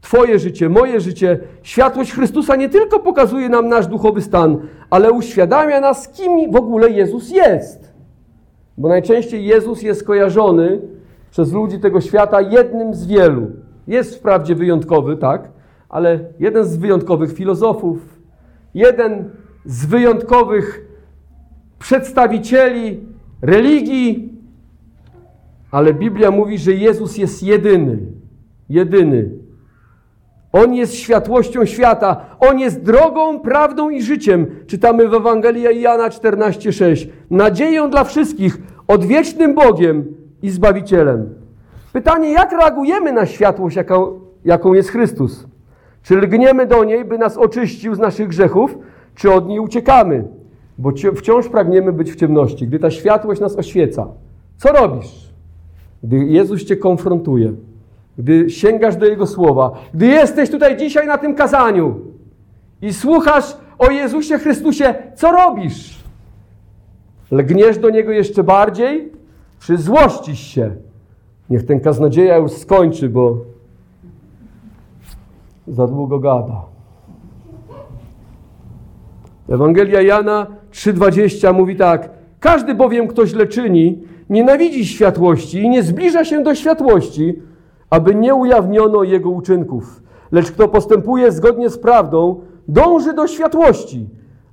[0.00, 4.58] Twoje życie, moje życie, światłość Chrystusa nie tylko pokazuje nam nasz duchowy stan,
[4.90, 7.85] ale uświadamia nas, kim w ogóle Jezus jest.
[8.78, 10.80] Bo najczęściej Jezus jest kojarzony
[11.30, 13.46] przez ludzi tego świata jednym z wielu.
[13.86, 15.48] Jest wprawdzie wyjątkowy, tak,
[15.88, 18.18] ale jeden z wyjątkowych filozofów,
[18.74, 19.30] jeden
[19.64, 20.86] z wyjątkowych
[21.78, 23.06] przedstawicieli
[23.42, 24.32] religii,
[25.70, 27.98] ale Biblia mówi, że Jezus jest jedyny.
[28.68, 29.30] Jedyny.
[30.64, 32.20] On jest światłością świata.
[32.40, 34.46] On jest drogą, prawdą i życiem.
[34.66, 37.08] Czytamy w Ewangelii Jana 14:6.
[37.30, 40.04] Nadzieją dla wszystkich, odwiecznym Bogiem
[40.42, 41.34] i Zbawicielem.
[41.92, 45.46] Pytanie, jak reagujemy na światłość, jaką, jaką jest Chrystus?
[46.02, 48.78] Czy lgniemy do niej, by nas oczyścił z naszych grzechów,
[49.14, 50.24] czy od niej uciekamy?
[50.78, 54.06] Bo wciąż pragniemy być w ciemności, gdy ta światłość nas oświeca.
[54.56, 55.30] Co robisz?
[56.02, 57.52] Gdy Jezus cię konfrontuje,
[58.18, 62.00] gdy sięgasz do Jego słowa, gdy jesteś tutaj dzisiaj na tym kazaniu
[62.82, 65.98] i słuchasz o Jezusie Chrystusie, co robisz?
[67.30, 69.12] Lgniesz do Niego jeszcze bardziej,
[69.60, 70.70] czy złościsz się?
[71.50, 73.36] Niech ten kaznodzieja już skończy, bo
[75.68, 76.62] za długo gada.
[79.48, 82.10] Ewangelia Jana 3,20 mówi tak.
[82.40, 87.34] Każdy bowiem, kto źle czyni, nienawidzi światłości i nie zbliża się do światłości,
[87.90, 90.02] aby nie ujawniono jego uczynków.
[90.32, 94.08] Lecz kto postępuje zgodnie z prawdą, dąży do światłości,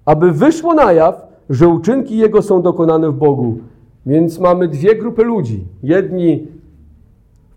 [0.06, 3.58] aby wyszło na jaw, że uczynki jego są dokonane w Bogu.
[4.06, 5.64] Więc mamy dwie grupy ludzi.
[5.84, 6.48] Jedni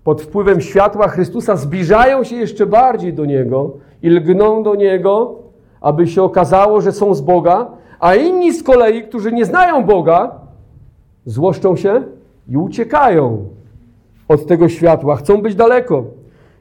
[0.04, 3.70] pod wpływem światła Chrystusa zbliżają się jeszcze bardziej do Niego
[4.02, 5.34] i lgną do Niego,
[5.80, 7.66] aby się okazało, że są z Boga,
[8.00, 10.40] a inni z kolei, którzy nie znają Boga,
[11.24, 12.02] złoszczą się
[12.48, 13.44] i uciekają
[14.28, 16.04] od tego światła, chcą być daleko.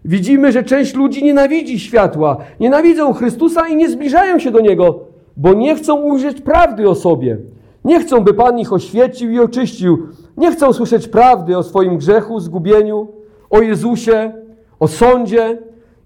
[0.06, 5.00] Widzimy, że część ludzi nienawidzi światła, nienawidzą Chrystusa i nie zbliżają się do Niego,
[5.38, 7.38] bo nie chcą ujrzeć prawdy o sobie.
[7.86, 10.08] Nie chcą, by Pan ich oświecił i oczyścił.
[10.38, 13.08] Nie chcą słyszeć prawdy o swoim grzechu, zgubieniu,
[13.50, 14.32] o Jezusie,
[14.80, 15.58] o sądzie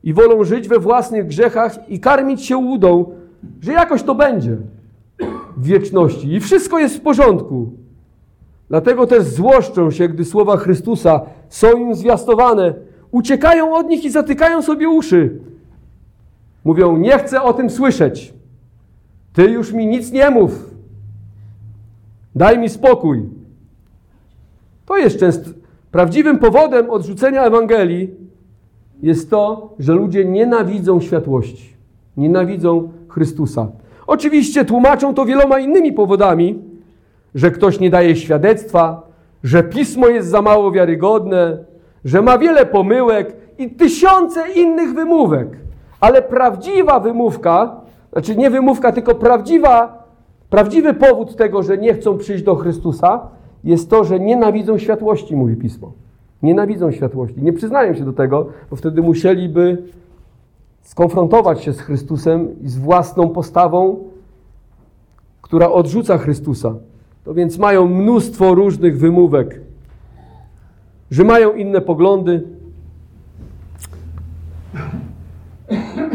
[0.03, 3.05] i wolą żyć we własnych grzechach i karmić się łudą,
[3.61, 4.57] że jakoś to będzie.
[5.57, 6.33] w wieczności.
[6.33, 7.69] I wszystko jest w porządku.
[8.69, 12.73] Dlatego też złoszczą się, gdy słowa Chrystusa są im zwiastowane.
[13.11, 15.39] Uciekają od nich i zatykają sobie uszy.
[16.63, 18.33] Mówią, nie chcę o tym słyszeć.
[19.33, 20.69] Ty już mi nic nie mów.
[22.35, 23.23] Daj mi spokój.
[24.85, 25.49] To jest często
[25.91, 28.09] prawdziwym powodem odrzucenia Ewangelii
[29.01, 31.73] jest to, że ludzie nienawidzą światłości.
[32.17, 33.67] Nienawidzą Chrystusa.
[34.07, 36.59] Oczywiście tłumaczą to wieloma innymi powodami,
[37.35, 39.08] że ktoś nie daje świadectwa,
[39.43, 41.57] że pismo jest za mało wiarygodne,
[42.05, 45.47] że ma wiele pomyłek i tysiące innych wymówek.
[45.99, 47.81] Ale prawdziwa wymówka,
[48.13, 50.03] znaczy nie wymówka, tylko prawdziwa,
[50.49, 53.27] prawdziwy powód tego, że nie chcą przyjść do Chrystusa,
[53.63, 55.91] jest to, że nienawidzą światłości, mówi pismo.
[56.43, 57.41] Nienawidzą światłości.
[57.41, 59.83] Nie przyznają się do tego, bo wtedy musieliby
[60.81, 63.97] skonfrontować się z Chrystusem i z własną postawą,
[65.41, 66.75] która odrzuca Chrystusa.
[67.33, 69.61] Więc mają mnóstwo różnych wymówek,
[71.11, 72.43] że mają inne poglądy,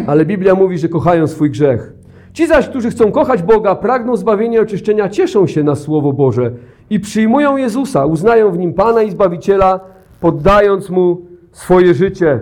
[0.07, 1.93] ale Biblia mówi, że kochają swój grzech.
[2.33, 6.51] Ci zaś, którzy chcą kochać Boga, pragną zbawienia i oczyszczenia, cieszą się na Słowo Boże
[6.91, 9.81] i przyjmują Jezusa, uznają w Nim Pana i Zbawiciela,
[10.21, 11.21] poddając Mu
[11.53, 12.41] swoje życie.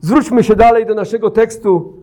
[0.00, 1.97] Zwróćmy się dalej do naszego tekstu.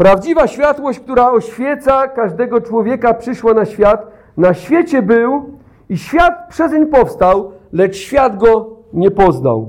[0.00, 4.06] Prawdziwa światłość, która oświeca każdego człowieka, przyszła na świat.
[4.36, 5.58] Na świecie był
[5.88, 9.68] i świat przezeń powstał, lecz świat go nie poznał.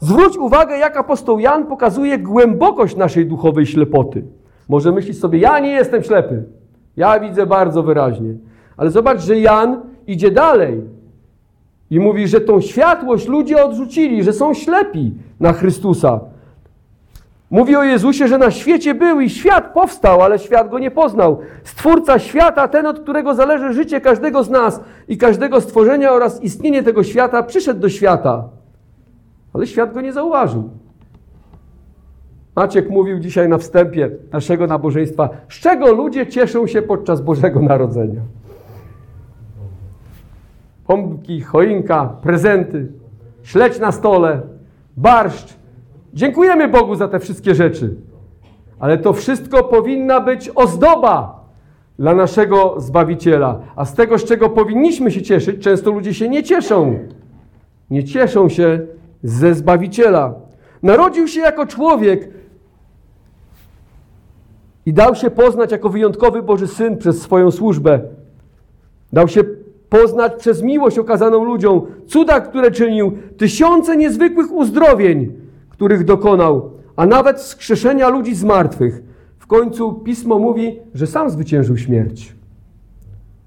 [0.00, 4.22] Zwróć uwagę, jak apostoł Jan pokazuje głębokość naszej duchowej ślepoty.
[4.68, 6.44] Może myślisz sobie, ja nie jestem ślepy.
[6.96, 8.34] Ja widzę bardzo wyraźnie.
[8.76, 10.82] Ale zobacz, że Jan idzie dalej
[11.90, 16.20] i mówi, że tą światłość ludzie odrzucili, że są ślepi na Chrystusa.
[17.50, 21.40] Mówi o Jezusie, że na świecie był i świat powstał, ale świat go nie poznał.
[21.64, 26.82] Stwórca świata, ten, od którego zależy życie każdego z nas i każdego stworzenia oraz istnienie
[26.82, 28.48] tego świata, przyszedł do świata,
[29.52, 30.70] ale świat go nie zauważył.
[32.56, 38.20] Maciek mówił dzisiaj na wstępie naszego nabożeństwa, z czego ludzie cieszą się podczas Bożego Narodzenia.
[40.86, 42.86] Pompki, choinka, prezenty,
[43.42, 44.40] śledź na stole,
[44.96, 45.57] barszcz.
[46.14, 47.94] Dziękujemy Bogu za te wszystkie rzeczy.
[48.78, 51.44] Ale to wszystko powinna być ozdoba
[51.98, 53.60] dla naszego Zbawiciela.
[53.76, 56.98] A z tego, z czego powinniśmy się cieszyć, często ludzie się nie cieszą.
[57.90, 58.80] Nie cieszą się
[59.22, 60.34] ze Zbawiciela.
[60.82, 62.28] Narodził się jako człowiek
[64.86, 68.00] i dał się poznać jako wyjątkowy Boży Syn przez swoją służbę.
[69.12, 69.44] Dał się
[69.88, 75.32] poznać przez miłość okazaną ludziom, cuda, które czynił, tysiące niezwykłych uzdrowień,
[75.78, 79.02] których dokonał, a nawet wskrzeszenia ludzi z martwych.
[79.38, 82.36] W końcu Pismo mówi, że sam zwyciężył śmierć.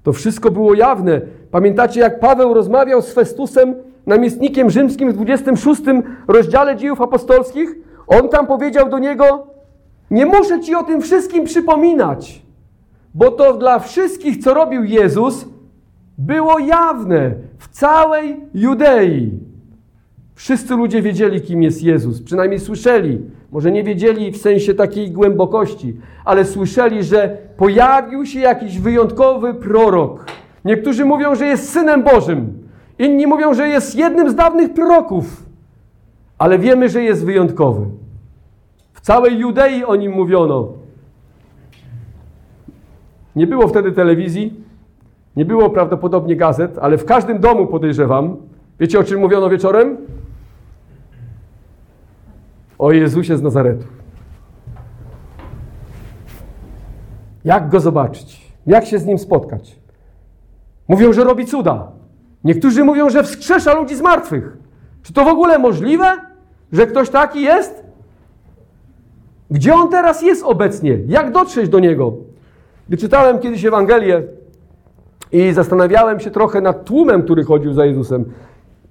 [0.02, 1.20] To wszystko było jawne.
[1.50, 3.74] Pamiętacie, jak Paweł rozmawiał z Festusem,
[4.06, 5.82] namiestnikiem rzymskim w 26
[6.28, 7.74] rozdziale dziejów apostolskich?
[8.06, 9.46] On tam powiedział do niego,
[10.10, 12.42] nie muszę ci o tym wszystkim przypominać,
[13.14, 15.44] bo to dla wszystkich, co robił Jezus,
[16.18, 19.51] było jawne w całej Judei.
[20.34, 23.20] Wszyscy ludzie wiedzieli, kim jest Jezus, przynajmniej słyszeli.
[23.52, 30.26] Może nie wiedzieli w sensie takiej głębokości, ale słyszeli, że pojawił się jakiś wyjątkowy prorok.
[30.64, 32.58] Niektórzy mówią, że jest synem Bożym,
[32.98, 35.46] inni mówią, że jest jednym z dawnych proroków,
[36.38, 37.86] ale wiemy, że jest wyjątkowy.
[38.92, 40.68] W całej Judei o nim mówiono.
[43.36, 44.54] Nie było wtedy telewizji,
[45.36, 48.36] nie było prawdopodobnie gazet, ale w każdym domu podejrzewam.
[48.80, 49.96] Wiecie o czym mówiono wieczorem?
[52.82, 53.86] O Jezusie z Nazaretu.
[57.44, 58.52] Jak go zobaczyć?
[58.66, 59.78] Jak się z nim spotkać?
[60.88, 61.92] Mówią, że robi cuda.
[62.44, 64.56] Niektórzy mówią, że wskrzesza ludzi z martwych.
[65.02, 66.04] Czy to w ogóle możliwe,
[66.72, 67.84] że ktoś taki jest?
[69.50, 70.98] Gdzie on teraz jest obecnie?
[71.06, 72.12] Jak dotrzeć do niego?
[72.88, 74.22] Gdy czytałem kiedyś Ewangelię
[75.32, 78.24] i zastanawiałem się trochę nad tłumem, który chodził za Jezusem,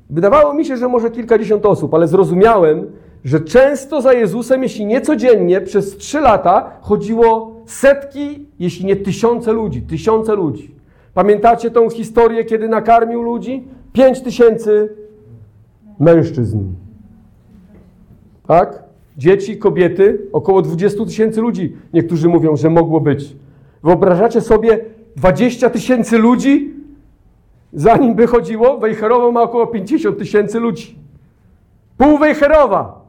[0.09, 2.87] wydawało mi się, że może kilkadziesiąt osób, ale zrozumiałem,
[3.23, 9.53] że często za Jezusem, jeśli nie codziennie, przez trzy lata chodziło setki, jeśli nie tysiące
[9.53, 9.81] ludzi.
[9.81, 10.75] Tysiące ludzi.
[11.13, 13.63] Pamiętacie tą historię, kiedy nakarmił ludzi?
[13.93, 14.89] Pięć tysięcy
[15.99, 16.59] mężczyzn.
[18.47, 18.83] Tak?
[19.17, 21.75] Dzieci, kobiety, około 20 tysięcy ludzi.
[21.93, 23.35] Niektórzy mówią, że mogło być.
[23.83, 26.73] Wyobrażacie sobie 20 tysięcy ludzi?
[27.73, 30.95] Zanim by chodziło, Wejherowo ma około 50 tysięcy ludzi.
[31.97, 33.00] Pół Wejherowa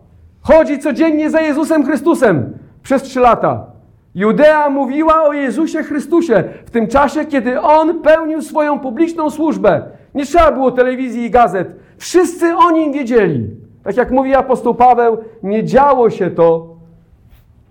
[0.43, 3.67] chodzi codziennie za Jezusem Chrystusem przez trzy lata.
[4.15, 9.83] Judea mówiła o Jezusie Chrystusie w tym czasie, kiedy On pełnił swoją publiczną służbę.
[10.15, 11.77] Nie trzeba było telewizji i gazet.
[11.97, 13.51] Wszyscy o Nim wiedzieli.
[13.83, 16.77] Tak jak mówi apostoł Paweł, nie działo się to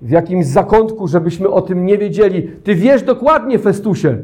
[0.02, 2.50] w jakimś zakątku, żebyśmy o tym nie wiedzieli.
[2.64, 4.18] Ty wiesz dokładnie, Festusie,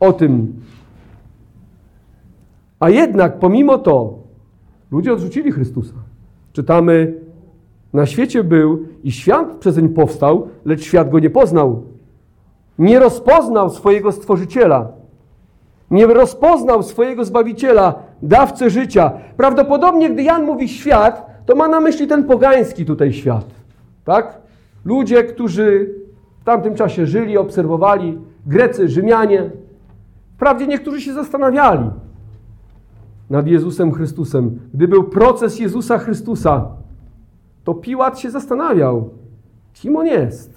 [0.00, 0.52] o tym.
[2.80, 4.18] A jednak, pomimo to,
[4.90, 5.94] ludzie odrzucili Chrystusa.
[6.52, 7.14] Czytamy,
[7.92, 11.82] na świecie był i świat przezeń powstał, lecz świat go nie poznał.
[12.78, 14.88] Nie rozpoznał swojego Stworzyciela.
[15.90, 19.12] Nie rozpoznał swojego Zbawiciela, dawcę życia.
[19.36, 23.44] Prawdopodobnie, gdy Jan mówi świat, to ma na myśli ten pogański tutaj świat.
[24.04, 24.38] Tak?
[24.84, 25.94] Ludzie, którzy
[26.40, 29.50] w tamtym czasie żyli, obserwowali, Grecy, Rzymianie.
[30.34, 31.90] Wprawdzie niektórzy się zastanawiali
[33.30, 34.58] nad Jezusem Chrystusem.
[34.74, 36.68] Gdy był proces Jezusa Chrystusa,
[37.70, 39.10] to Piłat się zastanawiał,
[39.74, 40.54] kim on jest.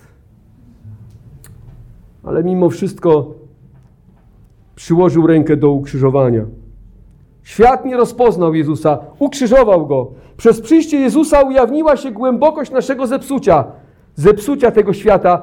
[2.23, 3.31] Ale mimo wszystko
[4.75, 6.45] przyłożył rękę do ukrzyżowania.
[7.43, 10.11] Świat nie rozpoznał Jezusa, ukrzyżował go.
[10.37, 13.65] Przez przyjście Jezusa ujawniła się głębokość naszego zepsucia,
[14.15, 15.41] zepsucia tego świata.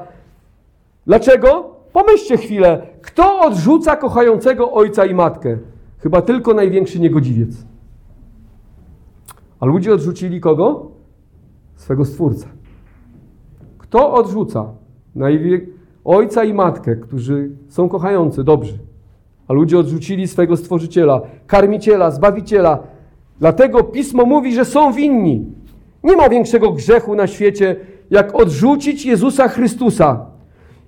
[1.05, 1.75] Dlaczego?
[1.93, 5.57] Pomyślcie chwilę, kto odrzuca kochającego ojca i matkę?
[5.97, 7.65] Chyba tylko największy niegodziwiec.
[9.59, 10.90] A ludzie odrzucili kogo?
[11.81, 12.47] Swego Stwórcę.
[13.77, 14.65] Kto odrzuca
[16.05, 18.77] ojca i matkę, którzy są kochający, dobrzy?
[19.47, 22.79] A ludzie odrzucili swego Stworzyciela, Karmiciela, Zbawiciela.
[23.39, 25.45] Dlatego Pismo mówi, że są winni.
[26.03, 27.75] Nie ma większego grzechu na świecie,
[28.09, 30.25] jak odrzucić Jezusa Chrystusa.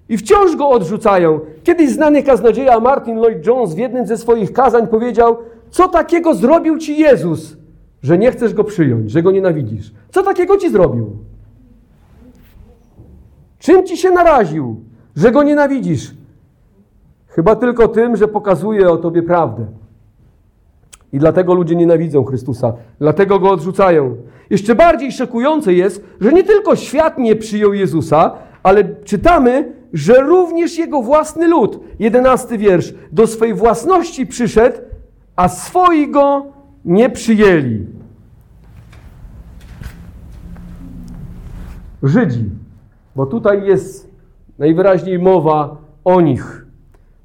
[0.10, 1.40] I wciąż go odrzucają.
[1.64, 5.38] Kiedyś znany kaznodzieja Martin Lloyd Jones w jednym ze swoich kazań powiedział:
[5.70, 7.63] Co takiego zrobił ci Jezus,
[8.04, 9.92] że nie chcesz go przyjąć, że go nienawidzisz?
[10.12, 11.18] Co takiego ci zrobił?
[13.60, 14.82] Czym ci się naraził,
[15.16, 16.12] że go nienawidzisz?
[17.28, 19.66] Chyba tylko tym, że pokazuje o tobie prawdę.
[21.14, 24.16] I dlatego ludzie nienawidzą Chrystusa, dlatego go odrzucają.
[24.50, 28.32] Jeszcze bardziej szokujące jest, że nie tylko świat nie przyjął Jezusa,
[28.64, 34.78] ale czytamy, że również jego własny lud, jedenasty wiersz, do swej własności przyszedł,
[35.36, 36.53] a swoi go
[36.86, 37.86] nie przyjęli.
[42.04, 42.50] Żydzi,
[43.16, 44.10] bo tutaj jest
[44.60, 46.66] najwyraźniej mowa o nich.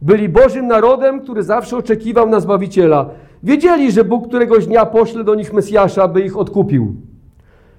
[0.02, 3.10] Byli Bożym narodem, który zawsze oczekiwał na Zbawiciela.
[3.42, 6.94] Wiedzieli, że Bóg któregoś dnia pośle do nich Mesjasza, by ich odkupił.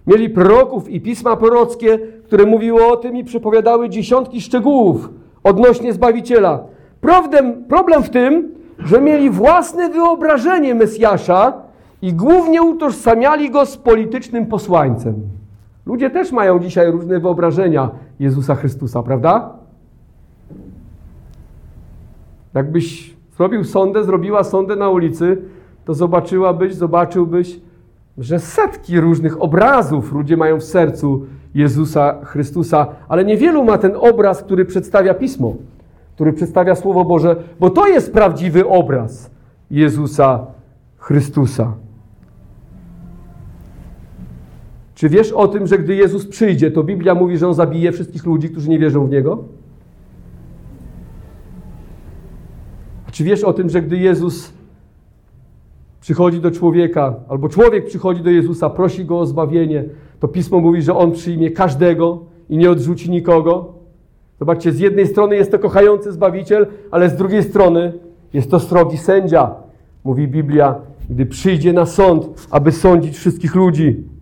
[0.07, 5.09] Mieli proroków i pisma prorockie, które mówiły o tym i przepowiadały dziesiątki szczegółów
[5.43, 6.63] odnośnie Zbawiciela.
[7.01, 11.68] Problem, problem w tym, że mieli własne wyobrażenie Mesjasza
[12.01, 15.15] i głównie utożsamiali go z politycznym posłańcem.
[15.85, 19.53] Ludzie też mają dzisiaj różne wyobrażenia Jezusa Chrystusa, prawda?
[22.53, 25.37] Jakbyś zrobił sondę, zrobiła sondę na ulicy,
[25.85, 27.59] to zobaczyłabyś, zobaczyłbyś,
[28.17, 34.43] że setki różnych obrazów ludzie mają w sercu Jezusa Chrystusa, ale niewielu ma ten obraz,
[34.43, 35.53] który przedstawia Pismo,
[36.15, 39.31] który przedstawia Słowo Boże, bo to jest prawdziwy obraz
[39.71, 40.45] Jezusa
[40.97, 41.73] Chrystusa.
[44.99, 48.25] Czy wiesz o tym, że gdy Jezus przyjdzie, to Biblia mówi, że On zabije wszystkich
[48.25, 49.43] ludzi, którzy nie wierzą w Niego?
[53.11, 54.53] Czy wiesz o tym, że gdy Jezus
[56.01, 59.83] przychodzi do człowieka, albo człowiek przychodzi do Jezusa, prosi go o zbawienie,
[60.19, 63.73] to Pismo mówi, że On przyjmie każdego i nie odrzuci nikogo?
[64.39, 67.93] Zobaczcie, z jednej strony jest to kochający Zbawiciel, ale z drugiej strony
[68.33, 69.55] jest to srogi sędzia,
[70.03, 70.75] mówi Biblia,
[71.09, 74.18] gdy przyjdzie na sąd, aby sądzić wszystkich ludzi.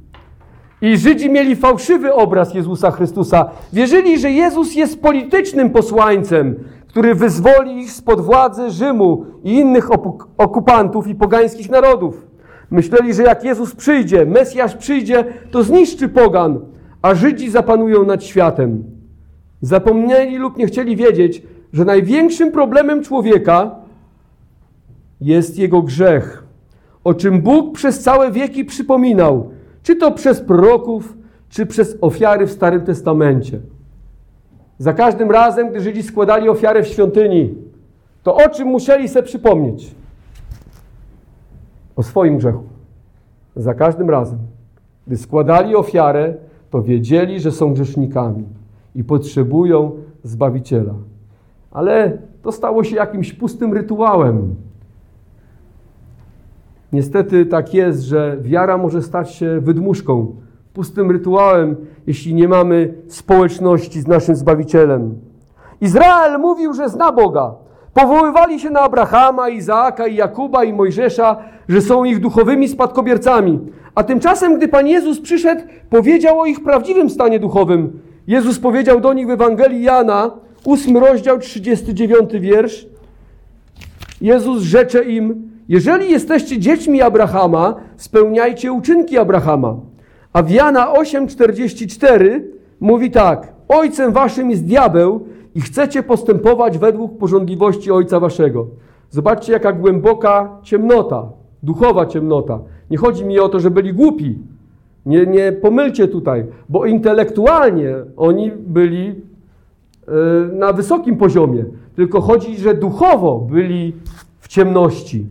[0.82, 3.50] I Żydzi mieli fałszywy obraz Jezusa Chrystusa.
[3.74, 6.56] Wierzyli, że Jezus jest politycznym posłańcem,
[6.88, 9.90] który wyzwoli ich spod władzy Rzymu i innych
[10.38, 12.28] okupantów i pogańskich narodów.
[12.72, 16.60] Myśleli, że jak Jezus przyjdzie, Mesjasz przyjdzie, to zniszczy pogan,
[17.02, 18.84] a Żydzi zapanują nad światem.
[19.62, 21.43] Zapomnieli lub nie chcieli wiedzieć,
[21.74, 23.76] że największym problemem człowieka
[25.22, 26.43] jest jego grzech,
[27.04, 29.51] o czym Bóg przez całe wieki przypominał,
[29.88, 31.18] czy to przez proroków,
[31.50, 33.60] czy przez ofiary w Starym Testamencie.
[34.78, 37.56] Za każdym razem, gdy Żydzi składali ofiarę w świątyni,
[38.24, 39.96] to o czym musieli sobie przypomnieć?
[41.96, 42.64] O swoim grzechu.
[43.56, 44.40] Za każdym razem,
[45.08, 46.34] gdy składali ofiarę,
[46.70, 48.44] to wiedzieli, że są grzesznikami
[48.96, 49.92] i potrzebują
[50.24, 50.94] Zbawiciela.
[51.72, 54.56] Ale to stało się jakimś pustym rytuałem.
[56.94, 60.36] Niestety tak jest, że wiara może stać się wydmuszką
[60.78, 61.76] pustym rytuałem,
[62.08, 65.16] jeśli nie mamy społeczności z naszym Zbawicielem.
[65.82, 67.56] Izrael mówił, że zna Boga.
[67.94, 71.38] Powoływali się na Abrahama, Izaaka i Jakuba i Mojżesza,
[71.70, 73.60] że są ich duchowymi spadkobiercami.
[73.96, 78.00] A tymczasem, gdy Pan Jezus przyszedł, powiedział o ich prawdziwym stanie duchowym.
[78.28, 80.32] Jezus powiedział do nich w Ewangelii Jana,
[80.66, 82.88] 8 rozdział, 39 wiersz.
[84.22, 89.76] Jezus rzecze im, jeżeli jesteście dziećmi Abrahama, spełniajcie uczynki Abrahama.
[90.34, 92.41] A w Jana 8,44
[92.80, 98.68] mówi tak, Ojcem waszym jest diabeł i chcecie postępować według porządliwości Ojca waszego.
[99.09, 101.30] Zobaczcie, jaka głęboka ciemnota,
[101.63, 102.59] duchowa ciemnota.
[102.91, 104.38] Nie chodzi mi o to, że byli głupi.
[105.05, 110.11] Nie, nie pomylcie tutaj, bo intelektualnie oni byli e,
[110.53, 111.65] na wysokim poziomie.
[111.95, 113.93] Tylko chodzi, że duchowo byli
[114.39, 115.26] w ciemności.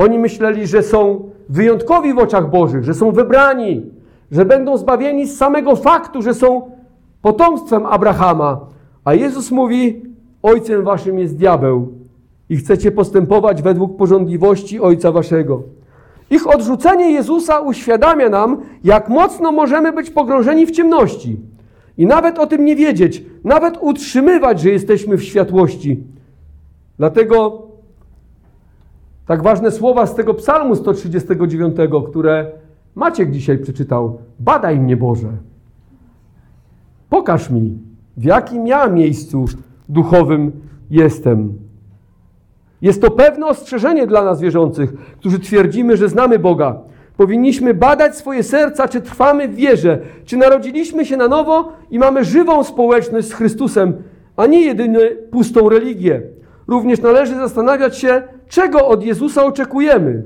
[0.00, 3.82] Oni myśleli, że są wyjątkowi w oczach Bożych, że są wybrani,
[4.30, 6.70] że będą zbawieni z samego faktu, że są
[7.22, 8.60] potomstwem Abrahama.
[9.04, 10.02] A Jezus mówi:
[10.42, 11.92] Ojcem waszym jest diabeł
[12.48, 15.62] i chcecie postępować według porządliwości Ojca waszego.
[16.30, 21.36] Ich odrzucenie Jezusa uświadamia nam, jak mocno możemy być pogrążeni w ciemności
[21.98, 26.02] i nawet o tym nie wiedzieć, nawet utrzymywać, że jesteśmy w światłości.
[26.98, 27.69] Dlatego
[29.30, 31.76] tak ważne słowa z tego Psalmu 139,
[32.08, 32.46] które
[32.94, 34.18] Maciek dzisiaj przeczytał.
[34.40, 35.28] Badaj mnie, Boże.
[37.10, 37.78] Pokaż mi,
[38.16, 39.44] w jakim ja miejscu
[39.88, 40.52] duchowym
[40.90, 41.52] jestem.
[42.82, 46.78] Jest to pewne ostrzeżenie dla nas wierzących, którzy twierdzimy, że znamy Boga.
[47.16, 52.24] Powinniśmy badać swoje serca, czy trwamy w wierze, czy narodziliśmy się na nowo i mamy
[52.24, 53.94] żywą społeczność z Chrystusem,
[54.36, 55.00] a nie jedynie
[55.30, 56.22] pustą religię.
[56.68, 60.22] Również należy zastanawiać się, czego od Jezusa oczekujemy.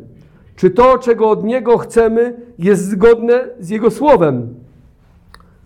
[0.56, 4.54] Czy to, czego od Niego chcemy, jest zgodne z Jego słowem?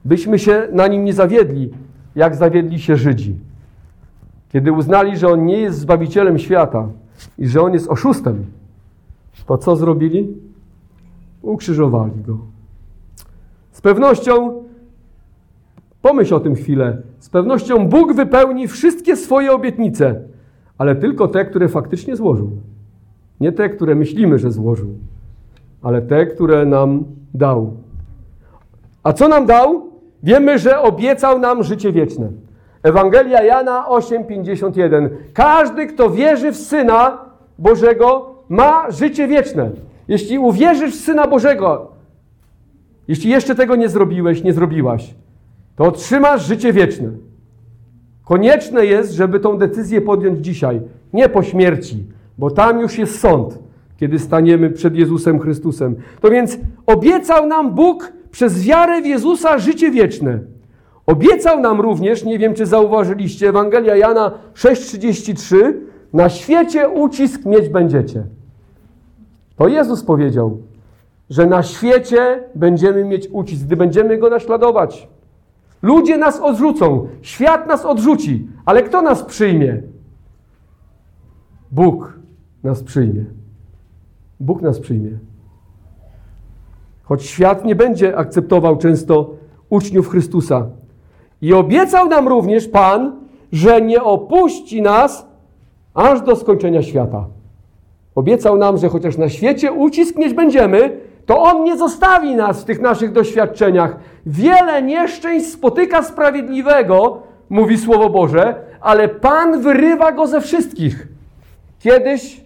[0.05, 1.71] Byśmy się na nim nie zawiedli,
[2.15, 3.37] jak zawiedli się Żydzi.
[4.53, 6.89] Kiedy uznali, że On nie jest Zbawicielem świata
[7.39, 8.45] i że On jest oszustem,
[9.47, 10.29] to co zrobili?
[11.43, 12.39] Ukrzyżowali Go.
[13.73, 14.65] Z pewnością,
[16.03, 20.21] pomyśl o tym chwilę, z pewnością Bóg wypełni wszystkie swoje obietnice,
[20.79, 22.51] ale tylko te, które faktycznie złożył.
[23.41, 24.89] Nie te, które myślimy, że złożył,
[25.83, 27.05] ale te, które nam
[27.35, 27.73] dał.
[29.03, 29.83] A co nam dał?
[30.23, 32.29] Wiemy, że obiecał nam życie wieczne.
[32.83, 35.09] Ewangelia Jana 8:51.
[35.33, 37.19] Każdy, kto wierzy w Syna
[37.59, 39.71] Bożego, ma życie wieczne.
[40.09, 41.93] Jeśli uwierzysz w Syna Bożego,
[43.09, 45.15] jeśli jeszcze tego nie zrobiłeś, nie zrobiłaś,
[45.77, 47.09] to otrzymasz życie wieczne.
[48.29, 50.81] Konieczne jest, żeby tą decyzję podjąć dzisiaj,
[51.13, 52.05] nie po śmierci,
[52.39, 53.59] bo tam już jest sąd,
[53.97, 55.97] kiedy staniemy przed Jezusem Chrystusem.
[56.21, 60.39] To więc obiecał nam Bóg przez wiarę w Jezusa życie wieczne.
[61.07, 65.73] Obiecał nam również, nie wiem czy zauważyliście, Ewangelia Jana 6,33,
[66.13, 68.23] na świecie ucisk mieć będziecie.
[69.57, 70.59] To Jezus powiedział,
[71.31, 75.09] że na świecie będziemy mieć ucisk, gdy będziemy Go naśladować.
[75.83, 79.83] Ludzie nas odrzucą, świat nas odrzuci, ale kto nas przyjmie?
[81.71, 82.19] Bóg
[82.63, 83.25] nas przyjmie.
[84.41, 85.19] Bóg nas przyjmie.
[87.03, 89.31] Choć świat nie będzie akceptował często
[89.69, 90.67] uczniów Chrystusa.
[91.43, 93.13] I obiecał nam również Pan,
[93.53, 95.27] że nie opuści nas
[95.95, 97.27] aż do skończenia świata.
[98.15, 102.81] Obiecał nam, że chociaż na świecie ucisk będziemy, to On nie zostawi nas w tych
[102.81, 103.97] naszych doświadczeniach.
[104.27, 111.09] Wiele nieszczęść spotyka sprawiedliwego, mówi Słowo Boże, ale Pan wyrywa go ze wszystkich.
[111.79, 112.41] Kiedyś,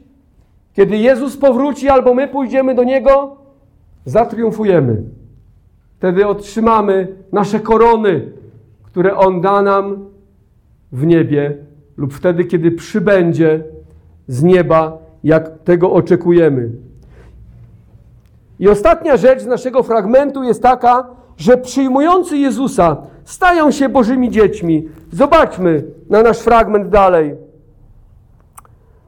[0.74, 3.36] kiedy Jezus powróci albo my pójdziemy do Niego,
[4.04, 5.02] zatriumfujemy.
[5.98, 8.32] Wtedy otrzymamy nasze korony,
[8.82, 10.04] które On da nam
[10.92, 11.56] w niebie,
[11.96, 13.64] lub wtedy, kiedy przybędzie
[14.28, 16.70] z nieba, jak tego oczekujemy.
[18.58, 24.88] I ostatnia rzecz z naszego fragmentu jest taka, że przyjmujący Jezusa stają się Bożymi dziećmi.
[25.12, 27.34] Zobaczmy na nasz fragment dalej.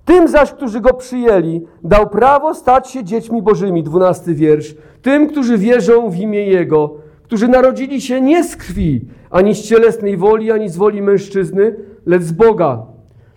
[0.04, 4.74] Tym zaś, którzy go przyjęli, dał prawo stać się dziećmi Bożymi, dwunasty wiersz.
[5.02, 10.16] Tym, którzy wierzą w imię Jego, którzy narodzili się nie z krwi, ani z cielesnej
[10.16, 11.76] woli, ani z woli mężczyzny,
[12.06, 12.82] lecz z Boga.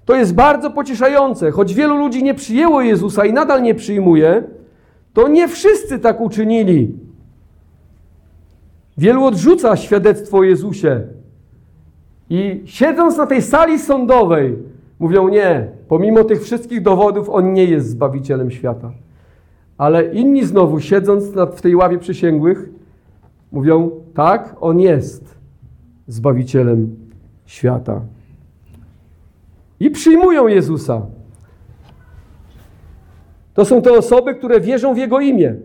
[0.05, 4.43] To jest bardzo pocieszające, choć wielu ludzi nie przyjęło Jezusa i nadal nie przyjmuje,
[5.17, 6.95] to nie wszyscy tak uczynili.
[8.97, 11.01] Wielu odrzuca świadectwo o Jezusie.
[12.29, 14.57] I siedząc na tej sali sądowej,
[14.99, 18.91] mówią nie, pomimo tych wszystkich dowodów, on nie jest zbawicielem świata.
[19.77, 22.69] Ale inni znowu, siedząc w tej ławie przysięgłych,
[23.51, 25.35] mówią tak, on jest
[26.07, 26.95] zbawicielem
[27.45, 28.01] świata.
[29.79, 31.16] i przyjmują Jezusa.
[33.57, 35.55] To są te osoby, które wierzą w Jego imię.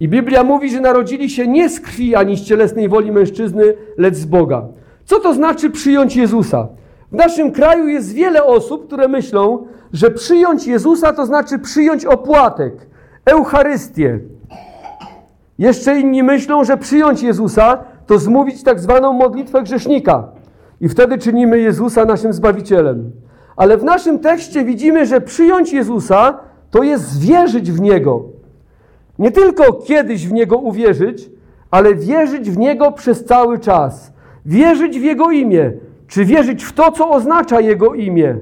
[0.00, 4.14] I Biblia mówi, że narodzili się nie z krwi ani z cielesnej woli mężczyzny, lecz
[4.14, 4.62] z Boga.
[5.04, 6.68] Co to znaczy przyjąć Jezusa?
[7.12, 12.86] W naszym kraju jest wiele osób, które myślą, że przyjąć Jezusa to znaczy przyjąć opłatek,
[13.24, 14.18] Eucharystię.
[15.58, 20.28] Jeszcze inni myślą, że przyjąć Jezusa to zmówić tak zwaną modlitwę grzesznika.
[20.80, 23.10] I wtedy czynimy Jezusa naszym Zbawicielem.
[23.56, 28.22] Ale w naszym tekście widzimy, że przyjąć Jezusa to jest wierzyć w Niego.
[29.18, 31.30] Nie tylko kiedyś w Niego uwierzyć,
[31.70, 34.12] ale wierzyć w Niego przez cały czas.
[34.46, 35.72] Wierzyć w Jego imię,
[36.08, 38.38] czy wierzyć w to, co oznacza Jego imię.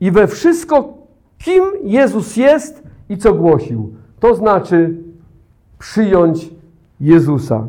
[0.00, 0.94] I we wszystko,
[1.38, 3.92] kim Jezus jest i co głosił.
[4.20, 4.94] To znaczy
[5.78, 6.50] przyjąć
[7.00, 7.66] Jezusa.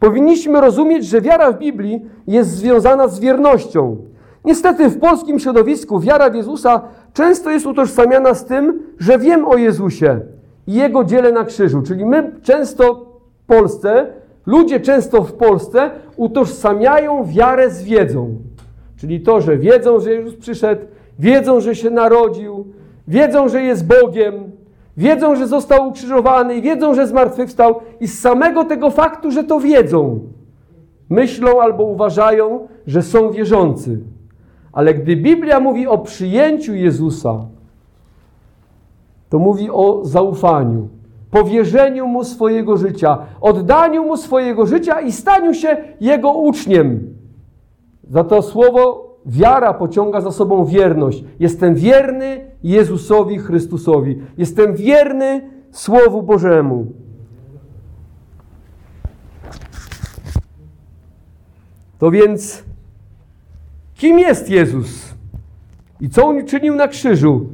[0.00, 3.96] Powinniśmy rozumieć, że wiara w Biblii jest związana z wiernością.
[4.44, 6.82] Niestety w polskim środowisku wiara w Jezusa
[7.16, 10.20] często jest utożsamiana z tym, że wiem o Jezusie
[10.66, 11.82] i Jego dziele na krzyżu.
[11.82, 13.06] Czyli my często
[13.42, 14.06] w Polsce,
[14.46, 18.36] ludzie często w Polsce utożsamiają wiarę z wiedzą.
[18.96, 20.82] Czyli to, że wiedzą, że Jezus przyszedł,
[21.18, 22.66] wiedzą, że się narodził,
[23.08, 24.34] wiedzą, że jest Bogiem,
[24.96, 30.20] wiedzą, że został ukrzyżowany wiedzą, że zmartwychwstał i z samego tego faktu, że to wiedzą,
[31.10, 33.98] myślą albo uważają, że są wierzący.
[34.76, 37.46] Ale gdy Biblia mówi o przyjęciu Jezusa,
[39.28, 40.88] to mówi o zaufaniu,
[41.30, 47.14] powierzeniu Mu swojego życia, oddaniu Mu swojego życia i staniu się Jego uczniem.
[48.10, 51.24] Za to słowo wiara pociąga za sobą wierność.
[51.40, 54.18] Jestem wierny Jezusowi Chrystusowi.
[54.38, 56.86] Jestem wierny Słowu Bożemu.
[61.98, 62.64] To więc
[63.96, 65.14] Kim jest Jezus?
[66.00, 67.46] I co On czynił na krzyżu?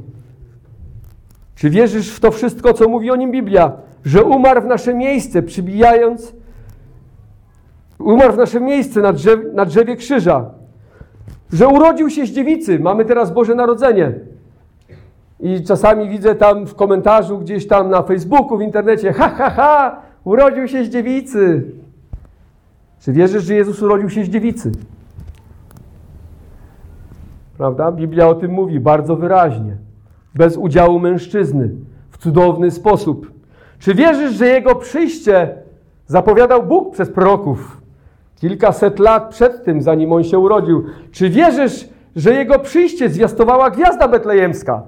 [1.55, 3.71] Czy wierzysz w to wszystko, co mówi o Nim Biblia?
[4.05, 6.33] Że umarł w nasze miejsce, przybijając,
[7.99, 10.45] umarł w nasze miejsce na drzewie, na drzewie krzyża.
[11.53, 12.79] Że urodził się z dziewicy.
[12.79, 14.13] Mamy teraz Boże Narodzenie.
[15.39, 20.01] I czasami widzę tam w komentarzu gdzieś tam na Facebooku, w internecie, ha, ha, ha,
[20.23, 21.63] urodził się z dziewicy.
[22.99, 24.71] Czy wierzysz, że Jezus urodził się z dziewicy?
[27.57, 27.91] Prawda?
[27.91, 29.77] Biblia o tym mówi bardzo wyraźnie.
[30.35, 31.69] Bez udziału mężczyzny,
[32.09, 33.31] w cudowny sposób.
[33.79, 35.55] Czy wierzysz, że jego przyjście
[36.07, 37.83] zapowiadał Bóg przez proroków
[38.35, 40.83] kilkaset lat przed tym, zanim on się urodził?
[41.11, 44.81] Czy wierzysz, że jego przyjście zwiastowała gwiazda betlejemska?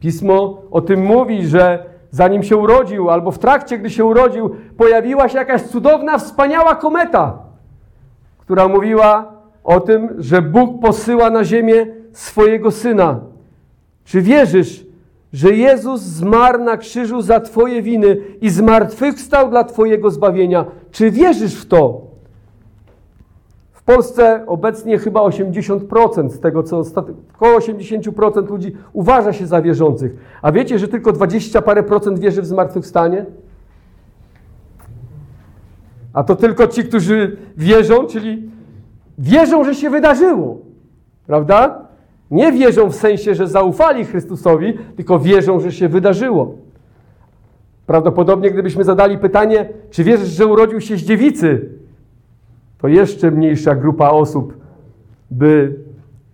[0.00, 5.28] Pismo o tym mówi, że zanim się urodził, albo w trakcie, gdy się urodził, pojawiła
[5.28, 7.38] się jakaś cudowna, wspaniała kometa,
[8.38, 9.35] która mówiła
[9.66, 13.20] o tym, że Bóg posyła na ziemię swojego Syna.
[14.04, 14.86] Czy wierzysz,
[15.32, 20.64] że Jezus zmarł na krzyżu za Twoje winy i zmartwychwstał dla Twojego zbawienia?
[20.90, 22.00] Czy wierzysz w to?
[23.72, 26.82] W Polsce obecnie chyba 80% z tego, co
[27.34, 30.12] około 80% ludzi uważa się za wierzących.
[30.42, 33.26] A wiecie, że tylko 20 parę procent wierzy w zmartwychwstanie?
[36.12, 38.55] A to tylko ci, którzy wierzą, czyli
[39.18, 40.58] wierzą, że się wydarzyło.
[41.26, 41.86] Prawda?
[42.30, 46.54] Nie wierzą w sensie, że zaufali Chrystusowi, tylko wierzą, że się wydarzyło.
[47.86, 51.68] Prawdopodobnie, gdybyśmy zadali pytanie, czy wierzysz, że urodził się z dziewicy,
[52.78, 54.56] to jeszcze mniejsza grupa osób
[55.30, 55.74] by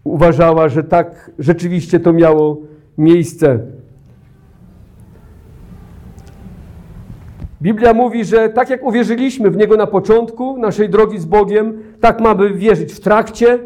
[0.05, 2.57] uważała, że tak rzeczywiście to miało
[2.99, 3.59] miejsce.
[7.63, 12.21] Biblia mówi, że tak jak uwierzyliśmy w Niego na początku naszej drogi z Bogiem, tak
[12.21, 13.59] mamy wierzyć w trakcie,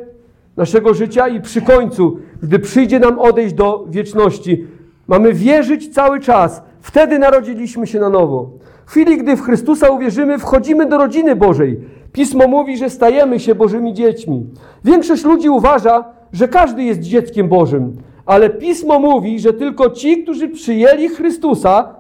[0.57, 4.67] naszego życia i przy końcu, gdy przyjdzie nam odejść do wieczności.
[5.09, 6.63] Mamy wierzyć cały czas.
[6.81, 8.51] Wtedy narodziliśmy się na nowo.
[8.87, 11.81] W chwili, gdy w Chrystusa uwierzymy, wchodzimy do rodziny Bożej.
[12.13, 14.47] Pismo mówi, że stajemy się Bożymi dziećmi.
[14.85, 20.49] Większość ludzi uważa, że każdy jest dzieckiem Bożym, ale Pismo mówi, że tylko ci, którzy
[20.49, 21.96] przyjęli Chrystusa,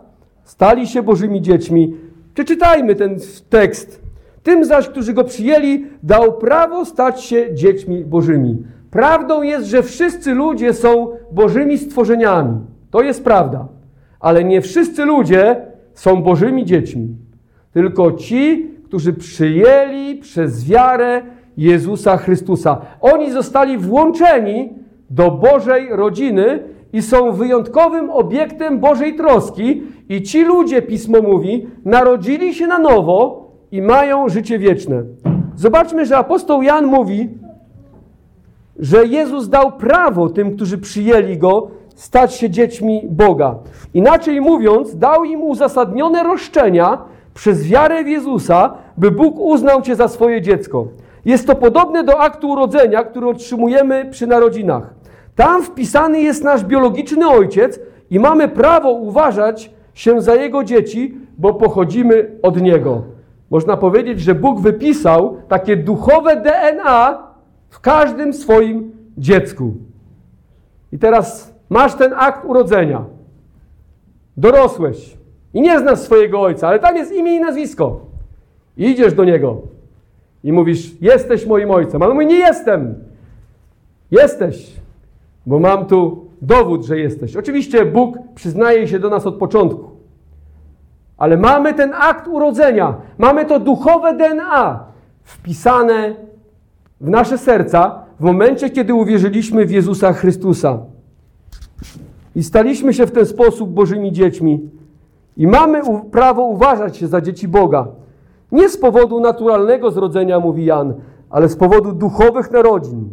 [0.46, 1.96] stali się Bożymi dziećmi.
[2.34, 3.16] Przeczytajmy ten
[3.50, 4.06] tekst
[4.46, 8.62] tym zaś, którzy go przyjęli, dał prawo stać się dziećmi Bożymi.
[8.90, 12.60] Prawdą jest, że wszyscy ludzie są Bożymi stworzeniami.
[12.90, 13.68] To jest prawda.
[14.20, 15.56] Ale nie wszyscy ludzie
[15.94, 17.08] są Bożymi dziećmi.
[17.72, 21.22] Tylko ci, którzy przyjęli przez wiarę
[21.56, 22.80] Jezusa Chrystusa.
[23.00, 24.72] Oni zostali włączeni
[25.10, 26.62] do Bożej rodziny
[26.92, 29.82] i są wyjątkowym obiektem Bożej troski.
[30.08, 35.02] I ci ludzie, pismo mówi, narodzili się na nowo i mają życie wieczne.
[35.56, 37.28] Zobaczmy, że apostoł Jan mówi
[38.78, 43.54] że Jezus dał prawo tym, którzy przyjęli Go, stać się dziećmi Boga.
[43.94, 46.98] Inaczej mówiąc, dał im uzasadnione roszczenia
[47.34, 50.86] przez wiarę w Jezusa, by Bóg uznał Cię za swoje dziecko.
[51.24, 54.94] Jest to podobne do aktu urodzenia, który otrzymujemy przy narodzinach.
[55.36, 57.80] Tam wpisany jest nasz biologiczny ojciec
[58.10, 63.02] i mamy prawo uważać się za jego dzieci, bo pochodzimy od niego.
[63.50, 67.26] Można powiedzieć, że Bóg wypisał takie duchowe DNA
[67.68, 69.74] w każdym swoim dziecku.
[70.92, 73.04] I teraz masz ten akt urodzenia.
[74.36, 75.16] Dorosłeś
[75.54, 78.00] i nie znasz swojego ojca, ale tam jest imię i nazwisko.
[78.76, 79.62] I idziesz do niego
[80.44, 82.02] i mówisz: Jesteś moim ojcem.
[82.02, 82.94] Ale on mówi: Nie jestem.
[84.10, 84.72] Jesteś,
[85.46, 87.36] bo mam tu dowód, że jesteś.
[87.36, 89.90] Oczywiście Bóg przyznaje się do nas od początku.
[91.16, 94.84] Ale mamy ten akt urodzenia, mamy to duchowe DNA
[95.22, 96.14] wpisane
[97.00, 100.78] w nasze serca w momencie, kiedy uwierzyliśmy w Jezusa Chrystusa.
[102.36, 104.70] I staliśmy się w ten sposób Bożymi dziećmi.
[105.36, 105.80] I mamy
[106.10, 107.88] prawo uważać się za dzieci Boga.
[108.52, 110.94] Nie z powodu naturalnego zrodzenia, mówi Jan,
[111.30, 113.08] ale z powodu duchowych narodzin.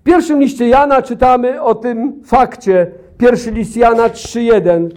[0.00, 2.86] W pierwszym liście Jana czytamy o tym fakcie.
[3.18, 4.88] Pierwszy list Jana 3:1.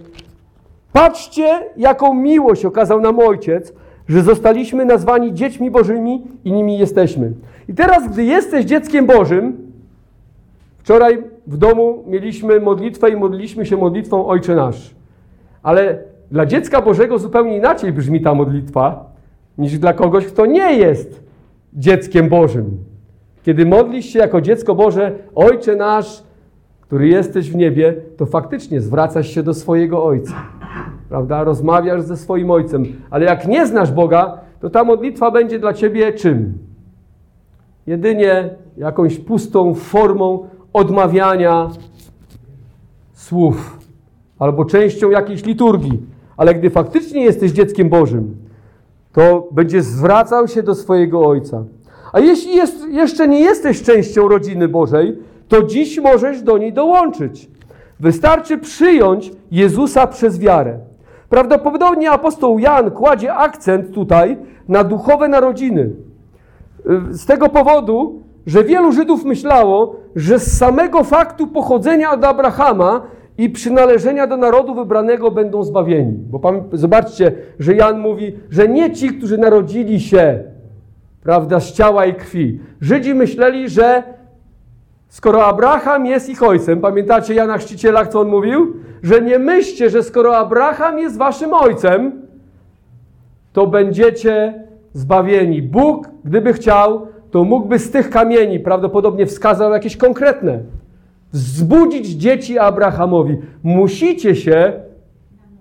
[0.93, 3.73] Patrzcie, jaką miłość okazał nam Ojciec,
[4.07, 7.31] że zostaliśmy nazwani dziećmi Bożymi i nimi jesteśmy.
[7.69, 9.71] I teraz, gdy jesteś dzieckiem Bożym,
[10.77, 14.95] wczoraj w domu mieliśmy modlitwę i modliliśmy się modlitwą Ojcze Nasz.
[15.63, 15.97] Ale
[16.31, 19.05] dla dziecka Bożego zupełnie inaczej brzmi ta modlitwa,
[19.57, 21.23] niż dla kogoś, kto nie jest
[21.73, 22.92] dzieckiem Bożym.
[23.43, 26.23] Kiedy modlisz się jako dziecko Boże, Ojcze Nasz,
[26.81, 30.35] który jesteś w niebie, to faktycznie zwracasz się do swojego Ojca
[31.13, 31.43] prawda?
[31.43, 32.85] Rozmawiasz ze swoim ojcem.
[33.09, 36.57] Ale jak nie znasz Boga, to ta modlitwa będzie dla ciebie czym?
[37.87, 41.69] Jedynie jakąś pustą formą odmawiania
[43.13, 43.79] słów
[44.39, 45.99] albo częścią jakiejś liturgii.
[46.37, 48.35] Ale gdy faktycznie jesteś dzieckiem Bożym,
[49.11, 51.63] to będziesz zwracał się do swojego ojca.
[52.13, 57.49] A jeśli jest, jeszcze nie jesteś częścią rodziny Bożej, to dziś możesz do niej dołączyć.
[57.99, 60.79] Wystarczy przyjąć Jezusa przez wiarę.
[61.29, 64.37] Prawdopodobnie apostoł Jan kładzie akcent tutaj
[64.67, 65.89] na duchowe narodziny.
[67.11, 73.01] Z tego powodu, że wielu Żydów myślało, że z samego faktu pochodzenia od Abrahama
[73.37, 76.17] i przynależenia do narodu wybranego będą zbawieni.
[76.29, 76.41] Bo
[76.73, 80.43] zobaczcie, że Jan mówi, że nie ci, którzy narodzili się,
[81.23, 82.59] prawda, z ciała i krwi.
[82.81, 84.03] Żydzi myśleli, że
[85.07, 88.83] skoro Abraham jest ich ojcem, pamiętacie Jana Chrzciciela, co on mówił?
[89.03, 92.11] że nie myślcie, że skoro Abraham jest waszym ojcem,
[93.53, 94.63] to będziecie
[94.93, 95.61] zbawieni.
[95.61, 100.59] Bóg, gdyby chciał, to mógłby z tych kamieni, prawdopodobnie wskazał jakieś konkretne,
[101.33, 103.37] wzbudzić dzieci Abrahamowi.
[103.63, 104.73] Musicie się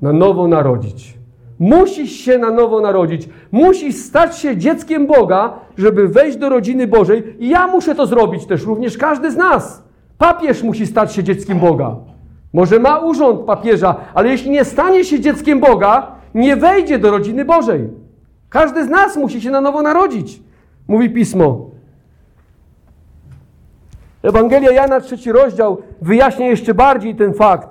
[0.03, 1.19] na nowo narodzić.
[1.63, 3.29] Musisz się na nowo narodzić.
[3.53, 7.37] Musisz stać się dzieckiem Boga, żeby wejść do rodziny Bożej.
[7.39, 9.83] I ja muszę to zrobić też, również każdy z nas.
[10.19, 11.97] Papież musi stać się dzieckiem Boga.
[12.53, 17.45] Może ma urząd papieża, ale jeśli nie stanie się dzieckiem Boga, nie wejdzie do rodziny
[17.45, 17.91] Bożej.
[18.49, 20.43] Każdy z nas musi się na nowo narodzić,
[20.89, 21.71] mówi pismo.
[24.23, 27.69] Ewangelia Jana, trzeci rozdział, wyjaśnia jeszcze bardziej ten fakt.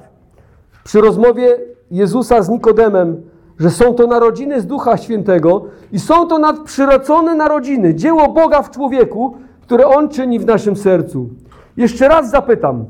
[0.83, 1.57] Przy rozmowie
[1.91, 3.30] Jezusa z Nikodemem,
[3.61, 8.71] że są to narodziny z Ducha Świętego i są to nadprzyrodzone narodziny, dzieło Boga w
[8.71, 11.29] człowieku, które On czyni w naszym sercu.
[11.77, 12.85] Jeszcze raz zapytam,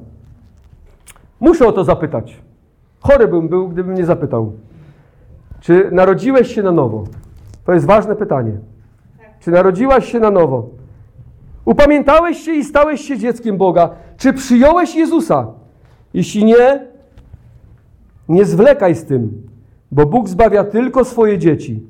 [1.41, 2.37] Muszę o to zapytać.
[2.99, 4.51] Chory bym był, gdybym nie zapytał.
[5.59, 7.03] Czy narodziłeś się na nowo?
[7.65, 8.51] To jest ważne pytanie.
[9.39, 10.69] Czy narodziłaś się na nowo?
[11.65, 13.89] Upamiętałeś się i stałeś się dzieckiem Boga?
[14.17, 15.47] Czy przyjąłeś Jezusa?
[16.13, 16.87] Jeśli nie,
[18.29, 19.50] nie zwlekaj z tym,
[19.91, 21.83] bo Bóg zbawia tylko swoje dzieci.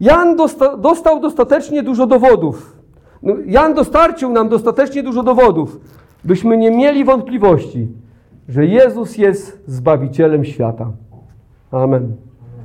[0.00, 2.76] Jan dosta dostał dostatecznie dużo dowodów.
[3.22, 5.80] No, Jan dostarczył nam dostatecznie dużo dowodów,
[6.24, 7.88] byśmy nie mieli wątpliwości
[8.48, 10.92] że Jezus jest Zbawicielem świata.
[11.70, 12.16] Amen.